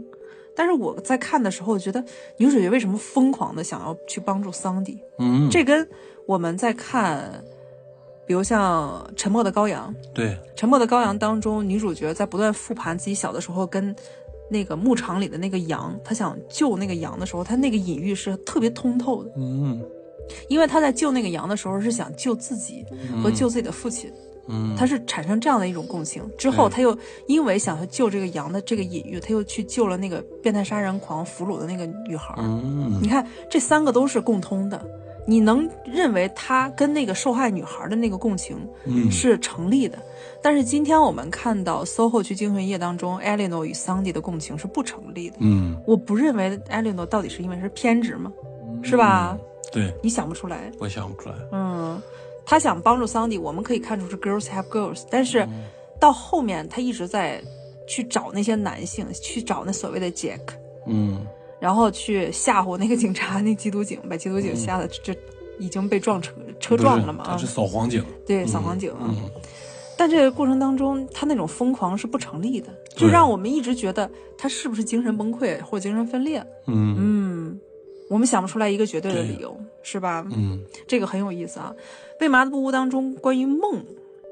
[0.56, 2.04] 但是我在看的时候，觉得
[2.36, 4.98] 女主角为什么疯狂的想要去帮助桑迪？
[5.18, 5.88] 嗯，这跟
[6.26, 7.44] 我们在看，
[8.26, 13.94] 比如像《沉默的羔羊》，对，《沉默的羔羊》当中，女主角在不断复盘自己小的时候跟
[14.50, 19.80] 那个牧场里的那个羊，她想救那个羊的时候，她那个隐喻是特别通透的，嗯
[20.48, 22.84] 因为他在救那个羊的时候是想救自己
[23.22, 24.10] 和救自己的父亲，
[24.48, 26.22] 嗯，他是产生这样的一种共情。
[26.38, 32.34] 之后，他又因为想要救这个羊的这个隐喻，他又去救了那个变态杀人狂俘虏的那个女孩。
[32.38, 34.82] 嗯你看，这三个都是共通的。
[35.26, 38.56] 你能认为他跟那个受害女孩的那个共情
[38.86, 39.98] 嗯是成立的，
[40.42, 45.36] 但是今天我们看到《SOHO 区惊魂夜》当中，，Eleanor 与 Sandy 的共情是不成立的。
[45.40, 48.32] 嗯，我不认为 Eleanor 到底是因为是偏执吗？
[48.82, 49.36] 是吧？
[49.70, 50.70] 对，你想不出来。
[50.78, 51.34] 我想不出来。
[51.52, 52.00] 嗯，
[52.44, 55.46] 他想帮助桑迪，我们可以看出是 girls have girls，但是
[56.00, 57.42] 到后面他一直在
[57.86, 60.40] 去找那些男性，去找那所谓的 Jack，
[60.86, 61.26] 嗯。
[61.60, 65.12] 然后去吓唬那个警察，那缉毒警，把缉毒警吓得就
[65.58, 68.98] 已经被撞车车撞了嘛啊他是，扫黄警，对，扫黄警啊。
[69.02, 69.16] 嗯。
[69.96, 76.38] 但这个过程当中，他那种疯狂是不成立的，就让我们一直觉得他是不是精神崩溃或精神分裂。
[76.66, 76.94] 嗯。
[76.96, 77.60] 嗯，
[78.08, 80.26] 我们想不出来一个绝对的理由，是吧？
[80.32, 81.74] 嗯这个很有意思啊。
[82.18, 83.84] 被麻的布屋当中关于梦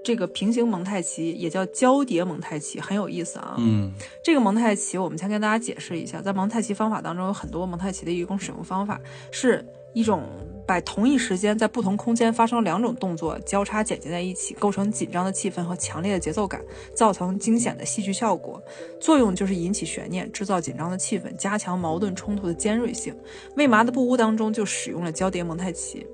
[0.03, 3.55] 这个平行蒙太奇，也叫交叠蒙太奇，很有意思啊。
[3.59, 3.93] 嗯
[4.25, 9.01] 这个蒙太奇，我们先跟大家解释一下，在蒙太奇方法当中有很多蒙太奇的一种使用方法，
[9.31, 9.65] 是
[9.97, 10.25] 一种
[10.67, 18.63] 把同一时间在不同空间发生两种动作交叉剪辑在一起，构成紧张的气氛和强烈的节奏感，造成惊险的戏剧效果。
[19.01, 23.17] 作用就是引起悬念，制造紧张的气氛，加强矛盾冲突的尖锐性。
[23.57, 26.07] 魏麻的布屋当中就使用了交叠蒙太奇。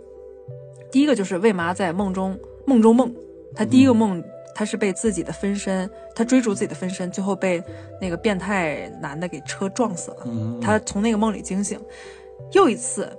[0.93, 3.13] 第一个就是魏麻在梦中梦中梦，
[3.57, 4.23] 他第一个梦。
[4.55, 7.61] 他是被自己的分身，他追逐自己的分身，最后被
[7.99, 10.19] 那个变态男的给车撞死了。
[10.27, 11.81] 嗯，他从那个梦里惊醒，
[12.53, 13.11] 又一次，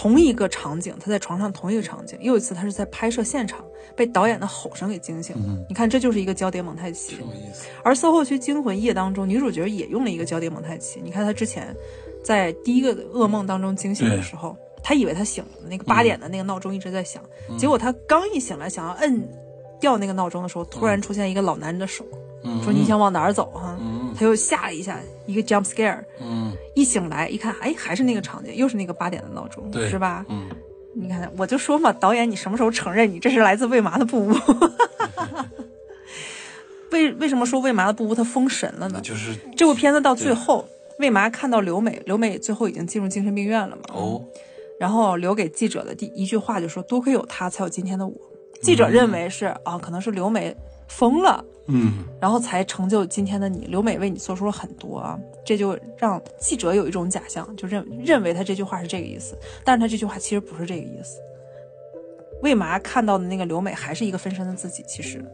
[0.00, 3.62] 同一个场景，他在床上同一个场景，又一次他是在拍摄现场
[3.94, 5.36] 被导演的吼声给惊醒。
[5.36, 7.18] 嗯你看，这就是一个交叠蒙太奇挺。
[7.18, 11.02] 有意思，而《搜后区惊魂夜》当中，女主角也用了一个交叠蒙太奇。
[11.04, 11.76] 你看她之前
[12.24, 17.22] 在第一个噩梦当中惊醒的时候，她以为她醒了，那个八点的那个闹钟一直在响，
[17.58, 19.22] 结果她刚一醒来想要摁
[19.78, 22.06] 掉那个闹钟的时候，突然出现一个老男人的手，
[22.42, 23.76] 嗯说你想往哪儿走哈？
[23.78, 24.98] 嗯她又吓了一下，
[25.30, 26.02] 一个 jump scare。
[26.20, 30.24] 嗯一醒来一看，哎，还是那个场景，又是那个八点的闹钟，对是吧？
[30.28, 30.48] 嗯
[30.92, 34.32] 你看，我就说嘛，导演，你什么时候承认你这是来自魏麻的布屋？
[36.90, 39.00] 为为什么说魏麻的布屋它封神了呢？
[39.00, 40.66] 就是这部片子到最后，
[40.98, 43.82] 魏麻看到刘美，刘美最后已经进入精神病院了嘛？
[43.94, 44.24] 哦，
[44.80, 48.14] 然后留给记者的第一句话就说：“多亏有他，才有今天的我。”
[48.60, 50.54] 记者认为是啊，可能是刘美
[50.88, 53.66] 疯了，嗯然后才成就今天的你。
[53.66, 61.20] 刘美为你做出了很多啊，这就让记者有一种假象，就认认为他这句话是这个意思，但是他这句话其实不是这个意思。
[62.42, 65.24] 魏麻看到的那个刘美还是一个分身的自己，其实，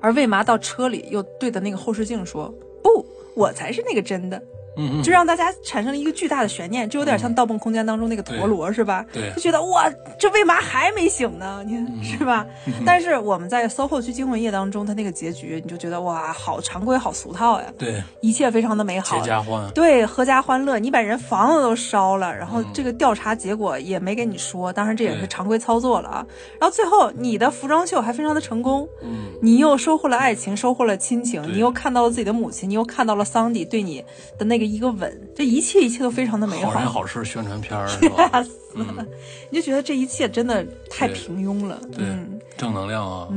[0.00, 4.40] 而魏麻到车里又对着那个后视镜说：“不，我才是那个真的。”
[4.76, 9.04] 嗯就让大家产生了一个巨大的悬念，就有点像《盗梦空间》当中那个陀螺，是吧？
[9.12, 9.30] 对。
[9.34, 11.62] 就觉得哇，这为嘛还没醒呢？
[11.66, 12.46] 你看是吧？
[12.86, 19.18] 但是我们在《SOHO 区惊魂夜》当中，它那个结局，你就觉得哇，好常规，好俗套呀，对，一切非常的美好。
[19.18, 19.24] 结。
[19.24, 26.26] 家欢，对，阖家欢乐，你把人房子都烧了，然后这个调查结果也没给你说，当然这也是常规操作了啊。
[26.60, 29.32] 然后最后你的服装秀还非常的成功，嗯。
[29.40, 34.04] 你又收获了爱情，收获了亲情，你又看到了自己的母亲，你又看到了桑迪对你
[34.38, 38.28] 的那个一个吻，这一切一切都非常的美好人好，好事宣传片儿 是吧？
[38.32, 39.06] 吓死了！
[39.50, 43.28] 你就觉得这一切真的太平庸了，对嗯，，正能量啊，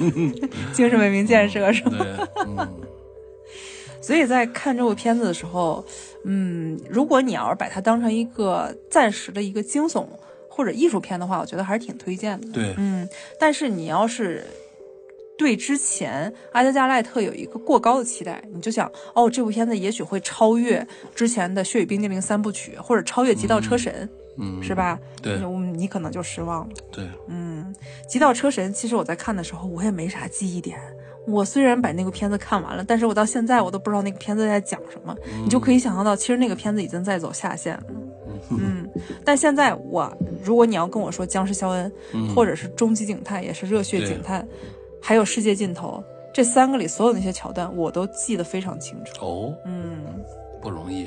[0.72, 1.90] 精神文明建设是吧？
[1.98, 2.68] 对，嗯。
[4.00, 5.82] 所以在看这部片子的时候，
[6.24, 10.06] 嗯，如果你要是把它当成一个暂时的一个惊悚
[10.46, 12.48] 或者艺术片的话，我觉得还是挺推荐的。
[12.52, 13.08] 对，嗯，
[13.40, 14.46] 但是你要是
[15.36, 24.74] 对之前阿德加·赖特有一个过高的期待，你就想，哦，这部片子也许会超越之前的《血与冰激凌》三部曲，或者超越《极道车神》嗯，是？
[24.74, 24.98] 吧？
[25.22, 26.74] 对嗯，你可能就失望了。
[26.90, 27.72] 对，嗯，
[28.08, 30.78] 《极道车神》其实我在看的时候，我也没啥记忆点。
[31.26, 35.16] 我虽然把那个片子看完了，但是我到现在我都不知道那个片子在讲什么。
[35.42, 37.82] 你就可以想象到，其实那个片子已经在走下线了。
[38.50, 38.86] 嗯，
[39.24, 40.12] 但现在我，
[40.42, 41.90] 如果你要跟我说《僵尸肖恩》
[42.34, 44.42] 或者是《终极警探》，也是《热血警探》，
[45.06, 46.02] 还有《世界尽头》
[46.32, 49.12] 这三个里所有那些桥段，我都记得非常清楚。
[49.22, 50.02] 哦，嗯，
[50.62, 51.06] 不容易，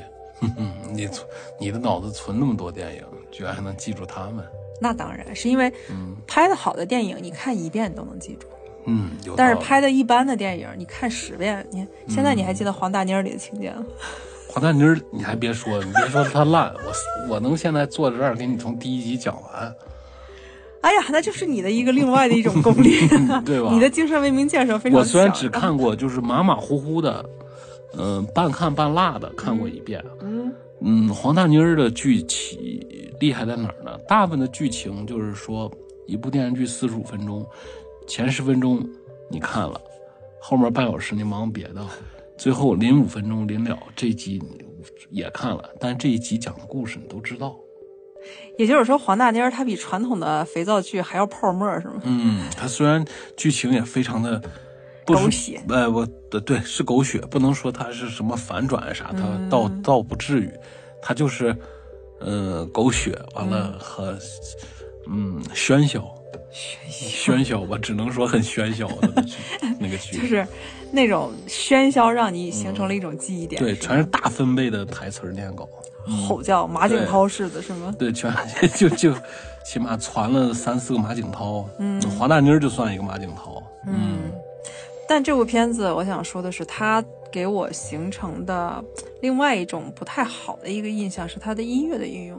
[0.92, 1.26] 你存
[1.58, 4.44] 你的脑子存那么多电影，居然还能记住他们，
[4.80, 5.72] 那当然是因为
[6.28, 8.46] 拍的好的电影，你看一遍都能记住。
[8.86, 13.84] 嗯，有但是拍的一般的电影，你看十遍，你现在你还记得黄大妮儿里的情节吗？
[14.48, 19.74] 黄大妮儿，你还别说，你别说它烂，我我能现在坐在这儿给你从第一集讲完，
[20.80, 23.06] 哎呀，那就是你的一个另外的一种功力，
[23.44, 23.70] 对吧？
[23.72, 25.00] 你的精神文明建设非常强。
[25.00, 27.28] 我虽然只看过就是马马虎虎的，
[27.96, 32.58] 嗯、半看半落的看过一遍，嗯嗯，黄大妮儿的剧情
[33.18, 33.98] 厉害在哪儿呢？
[34.06, 35.70] 大部分的剧情就是说，
[36.06, 37.44] 一部电视剧四十五分钟，
[38.06, 38.80] 前十分钟
[39.28, 39.80] 你看了，
[40.40, 41.84] 后面半小时你忙别的，
[42.36, 44.64] 最后临五分钟临了这一集你
[45.10, 47.56] 也看了，但这一集讲的故事你都知道。
[48.58, 52.00] 也就是说，黄大妮儿她比传统的肥皂剧还要泡沫，是吗？
[52.04, 53.04] 嗯，它虽然
[53.36, 54.40] 剧情也非常的
[55.06, 60.50] 不狗血，呃，我的对是狗血，不能说它是什么反转啥，它嗯倒倒不至于，
[61.00, 61.56] 它就是，
[62.20, 64.18] 呃，狗血完了和
[65.06, 66.12] 嗯喧嚣，
[66.90, 69.36] 喧嚣吧，只能说很喧嚣的那剧
[69.80, 70.46] 那个剧，就是
[70.92, 73.62] 那种喧嚣，让你形成了一种记忆点。
[73.62, 75.72] 对，全是大分贝的台词儿念稿，吧
[76.08, 77.94] 吼叫，马景涛式的是吗？
[77.98, 78.32] 对，全
[78.74, 79.14] 就就
[79.64, 84.18] 起码传了三四个马景涛，嗯，黄大妮儿就算一个马景涛，嗯。
[85.08, 87.02] 但这部片子，我想说的是，它
[87.32, 88.84] 给我形成的
[89.22, 92.38] 另外一种不太好的一个印象是它的音乐的运用。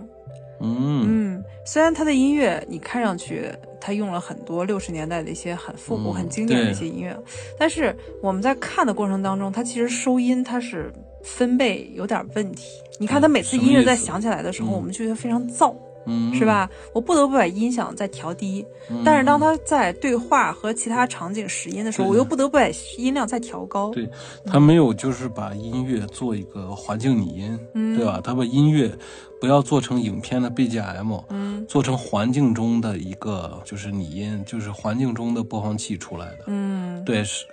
[0.62, 1.04] 嗯。
[1.08, 3.52] 嗯，虽然它的音乐你看上去
[3.82, 7.18] 它用了很多六十年代的一些很复古、嗯很经典的一些音乐，
[7.58, 10.94] 但是我们在看的过程当中，它其实收音它是
[11.24, 12.68] 分贝有点问题。
[13.00, 15.76] 你看他每次音乐在响起来的时候，嗯我们就觉得非常燥。
[16.06, 16.44] 嗯，是？
[16.46, 16.68] 吧？
[16.94, 22.68] 我不得不把音响再调低，嗯但是当他在对话和其他场景使音的时候，我又不得不把
[22.98, 23.92] 音量再调高。
[23.92, 24.10] 对
[24.46, 28.20] 他没有就是把音乐做一个环境拟音，嗯对吧？
[28.24, 28.92] 他把音乐
[29.40, 36.46] 不要做成影片的 BGM，嗯做成环境中的一个就是拟音，就是环境中的播放器出来的。
[36.48, 37.46] 嗯，对，是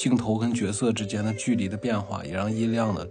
[0.00, 3.06] 镜头跟角色之间的距离的变化，也让音量的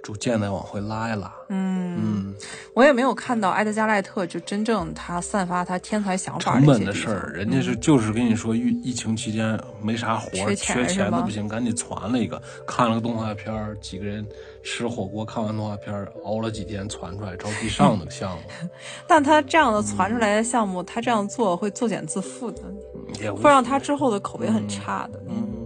[0.00, 1.34] 逐渐的往回拉一拉。
[1.48, 2.34] 嗯，嗯，
[2.72, 14.24] 我也没有看到埃德加·赖特就真正他散发他天才想法成本的事儿，人家是就是跟你说疫疫情期间没啥活儿，缺钱的不行，赶紧攒了一个，看了个动画片儿，几个人
[14.62, 18.42] 吃火锅，看完动画片儿，熬了几天攒出来，着急上的项目，
[19.08, 22.62] 但他这样的传出来的项目，他这样做会作茧自缚的，
[23.20, 25.20] 也会让他之后的口碑很差的。
[25.28, 25.59] 嗯嗯，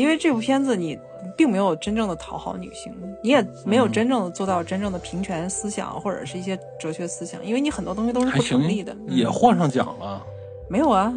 [0.00, 0.98] 因为这部片子你
[1.36, 2.92] 并没有真正的讨好女性，
[3.22, 10.24] 你也没有真正的做到真正的平权思想或者是一些哲学思想，因为你很多东西都是不成立的。，嗯也获上奖了。
[10.68, 11.12] 没有啊，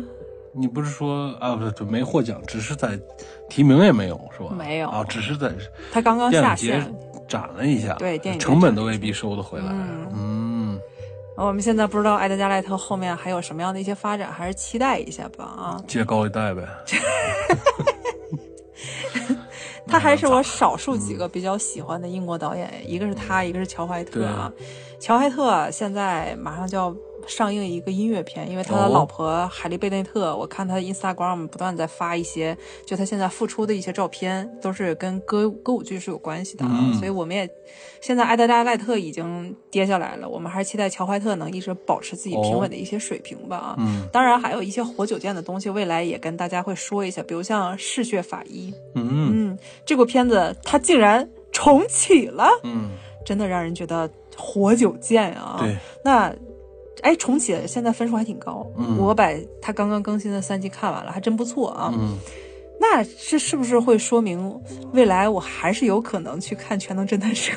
[0.51, 2.99] 你不是说啊，不是，就没获奖，只是在
[3.49, 4.53] 提名也没有，是吧？
[4.53, 5.51] 没有啊，只是在
[5.91, 6.93] 他刚刚下线。
[7.25, 9.65] 展了一下，对电影成本都未必收得回来。
[9.69, 10.79] 嗯嗯，
[11.37, 15.83] 我们现在不知道埃德加·赖特后面还有什么样的一些发展，还是期待一下吧啊。
[15.87, 16.67] 借高利贷呗。
[19.93, 24.51] 他还是我少数几个比较喜欢的英国导演，一个是他，一个是乔怀特啊。
[24.99, 26.95] 乔怀特现在马上就要
[27.27, 36.79] 上映一个音乐片，因为他的哦老婆海莉贝内特，我看他的 Instagram 不断在发一些，就他现在复出的一些照片，都是跟歌歌舞剧是有关系的啊。
[36.81, 37.49] 嗯所以我们也
[38.01, 43.75] 现在艾德加·赖特已经跌下来了，我们还是期待乔怀特能一直保持自己平稳的一些水平吧啊。
[43.79, 52.91] 嗯当然，还有一些活久见的东西，未来也跟大家会说一下，比如像《嗜血法医》，嗯嗯，这部片子它竟然重启了，嗯，
[53.25, 55.57] 真的让人觉得活久见啊。
[55.59, 56.33] 对，那。
[57.03, 59.29] 哎，重启现在分数还挺高，嗯我把
[59.61, 61.93] 它刚刚更新的三集看完了，还真不错啊。
[61.93, 62.17] 嗯，
[62.79, 64.59] 那这是不是会说明
[64.93, 67.51] 未来我还是有可能去看《全能侦探社》，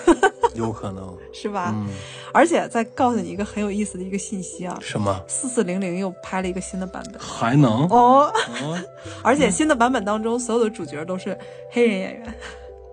[0.54, 1.16] 有可能。
[1.32, 1.72] 是吧？
[1.76, 1.86] 嗯，
[2.32, 7.86] 而且再告诉你一个很有意思的一个信息啊，什么四四零零又拍了一个新的版本还能？
[7.88, 8.32] 哦，
[8.62, 8.78] 哦，
[9.22, 11.36] 而且新的版本当中所有的主角都是
[11.70, 12.34] 黑人演员，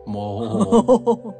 [0.05, 1.33] 哦，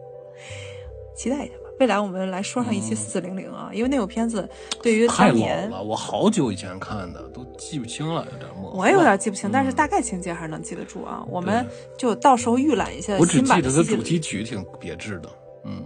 [1.15, 1.62] 期待一下吧。
[1.79, 4.47] 未来我们来说上一期四四零零啊，因为那部片子
[4.81, 8.77] 对于太老了，我好久以前看的，都记不清了，有点模糊。
[8.77, 11.25] 我也有点记不清，嗯但是大概情节还是能记得住啊。
[11.29, 11.65] 我们
[11.97, 15.29] 就到时候预览一下新我只记版的西西里得它主题曲挺别致的，
[15.65, 15.83] 嗯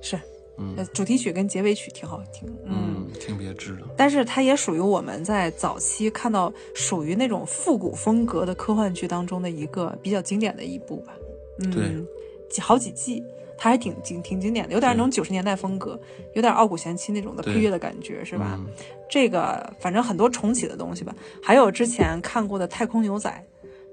[0.00, 0.16] 是，
[0.56, 2.94] 嗯呃主题曲跟结尾曲挺好听，嗯。
[3.06, 3.82] 嗯，挺别致的。
[3.96, 11.12] 但是它也属于我们在早期看到属于那种复古风格的科幻剧当中的一个比较经典的一部吧。
[11.58, 11.94] 嗯，对
[12.50, 13.22] 几好几季，
[13.56, 15.98] 它还挺经挺经典的，有点那种九十年代风格，
[16.34, 18.58] 有点傲骨贤妻那种的配乐的感觉，是吧？
[18.58, 18.66] 嗯
[19.08, 23.30] 这个反正很多重启的东西吧，还有之前看过的《太空牛仔》。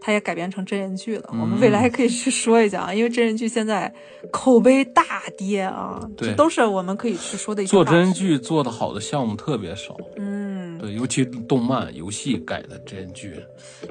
[0.03, 3.93] 它也改编成真人剧了，我们未来还可以去说一下啊，因为真人剧现在
[4.31, 5.03] 口碑大
[5.37, 8.11] 跌啊，对这都是我们可以去说的一些做真人。
[8.11, 13.35] 剧做的好的项目特别少，嗯，对，尤其动漫、游戏改的真人剧，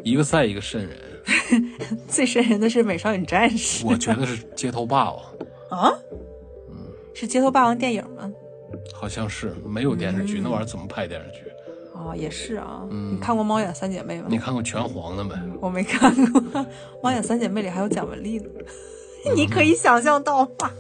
[0.03, 0.99] 一个赛一个瘆人。
[2.09, 5.23] 最瘆人的是《美少女战士》我觉得是街头霸王，
[5.71, 5.93] 啊，
[6.69, 6.77] 嗯
[7.15, 8.31] 是街头霸王电影吗？
[8.95, 11.45] 好像是没有电视剧，嗯那玩意儿怎么拍电视剧？
[11.95, 12.83] 哦，也是啊。
[12.91, 14.27] 嗯你看过《猫眼三姐妹》吗？
[14.29, 15.35] 你看过拳皇的没？
[15.61, 16.41] 我没看过，
[17.03, 18.47] 《猫眼三姐妹》里还有蒋雯丽呢，
[19.35, 20.73] 你可以想象到吧？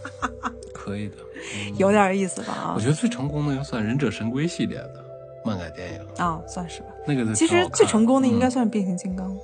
[0.72, 1.16] 可以的。
[1.76, 2.52] 有点意思吧？
[2.52, 5.04] 啊我觉得最成功的要算《忍者神龟》系列的
[5.44, 6.86] 漫改电影，啊，算是吧。
[7.06, 9.36] 那个其实最成功的应该嗯算是变形金刚，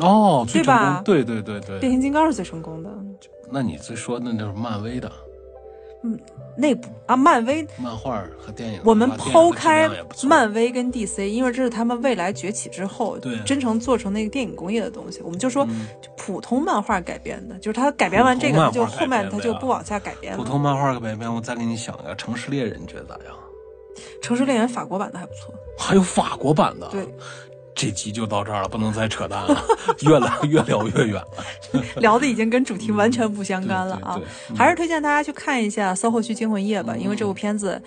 [0.00, 1.78] 哦，最成对吧，对对对对。
[1.78, 2.90] 变形金刚是最成功的
[3.50, 5.10] 那你最说的那就是漫威的
[6.04, 6.16] 嗯，
[6.56, 7.16] 那部啊。
[7.16, 9.90] 漫威，漫画和电影，我们抛开
[10.22, 15.66] 漫威跟 DC，因为这是他们未来崛起之后对真诚做成那个电影工业的东西，我们就说
[16.16, 20.38] 普通漫画改编的，就是他改编完这个，他就后面他就不往下改编了。
[20.38, 23.34] 普通漫画改编，我再给你想一个《城市猎人》，你觉得咋样？
[24.22, 25.52] 城市猎人法国版的还不错。
[25.76, 26.86] 还有法国版的。
[26.90, 27.04] 对，
[27.78, 29.64] 这集就到这儿了，不能再扯淡了，
[30.00, 31.80] 越来越聊越远了。
[32.02, 34.20] 聊的已经跟主题完全不相干了啊
[34.56, 37.80] 还是推荐大家去看一下《SOHO 区惊魂夜》吧，因为这部片子。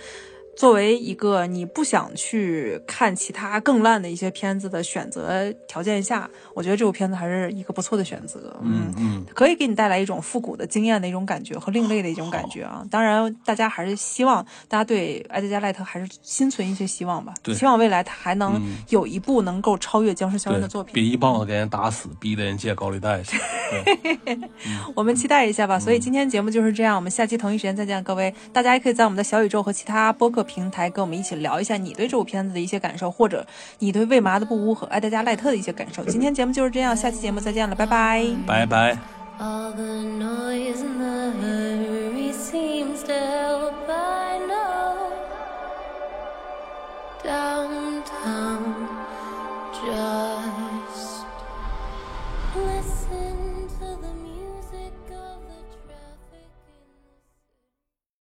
[0.55, 8.55] 作为一个你不想去看其他更烂的一些片子的选择条件下，我觉得这部片子还是一个不错的选择。
[8.61, 12.85] 嗯嗯，可以给你带来一种复古的惊艳的一种感觉和另类的一种感觉啊！
[12.91, 20.93] 当然，大家还是希望大家对埃德加·赖特还是心存一些希望吧，对希望未来他还能嗯有一部能够超越《僵尸肖恩》的作，品。
[20.93, 23.39] 别一棒子给人打死，逼得人借高利贷去。
[23.85, 24.39] 对，
[24.95, 25.77] 我们期待一下吧。
[25.77, 28.33] 嗯所以今天节目就是这样，我们下期同一时间再见，各位。
[28.53, 33.45] 大家也可以在我们的小宇宙和其他播客平台跟我们一起聊一下你对这部片子的一些感受，或者
[33.79, 36.03] 你对《为麻子不污》和《爱德加·赖特》的一些感受。
[36.05, 38.97] 今天节目就是这样，下期节目再见了，拜拜，拜拜。
[39.39, 43.89] All the noise the hurry seems to help.
[43.89, 45.09] I know.
[47.23, 48.87] Downtown.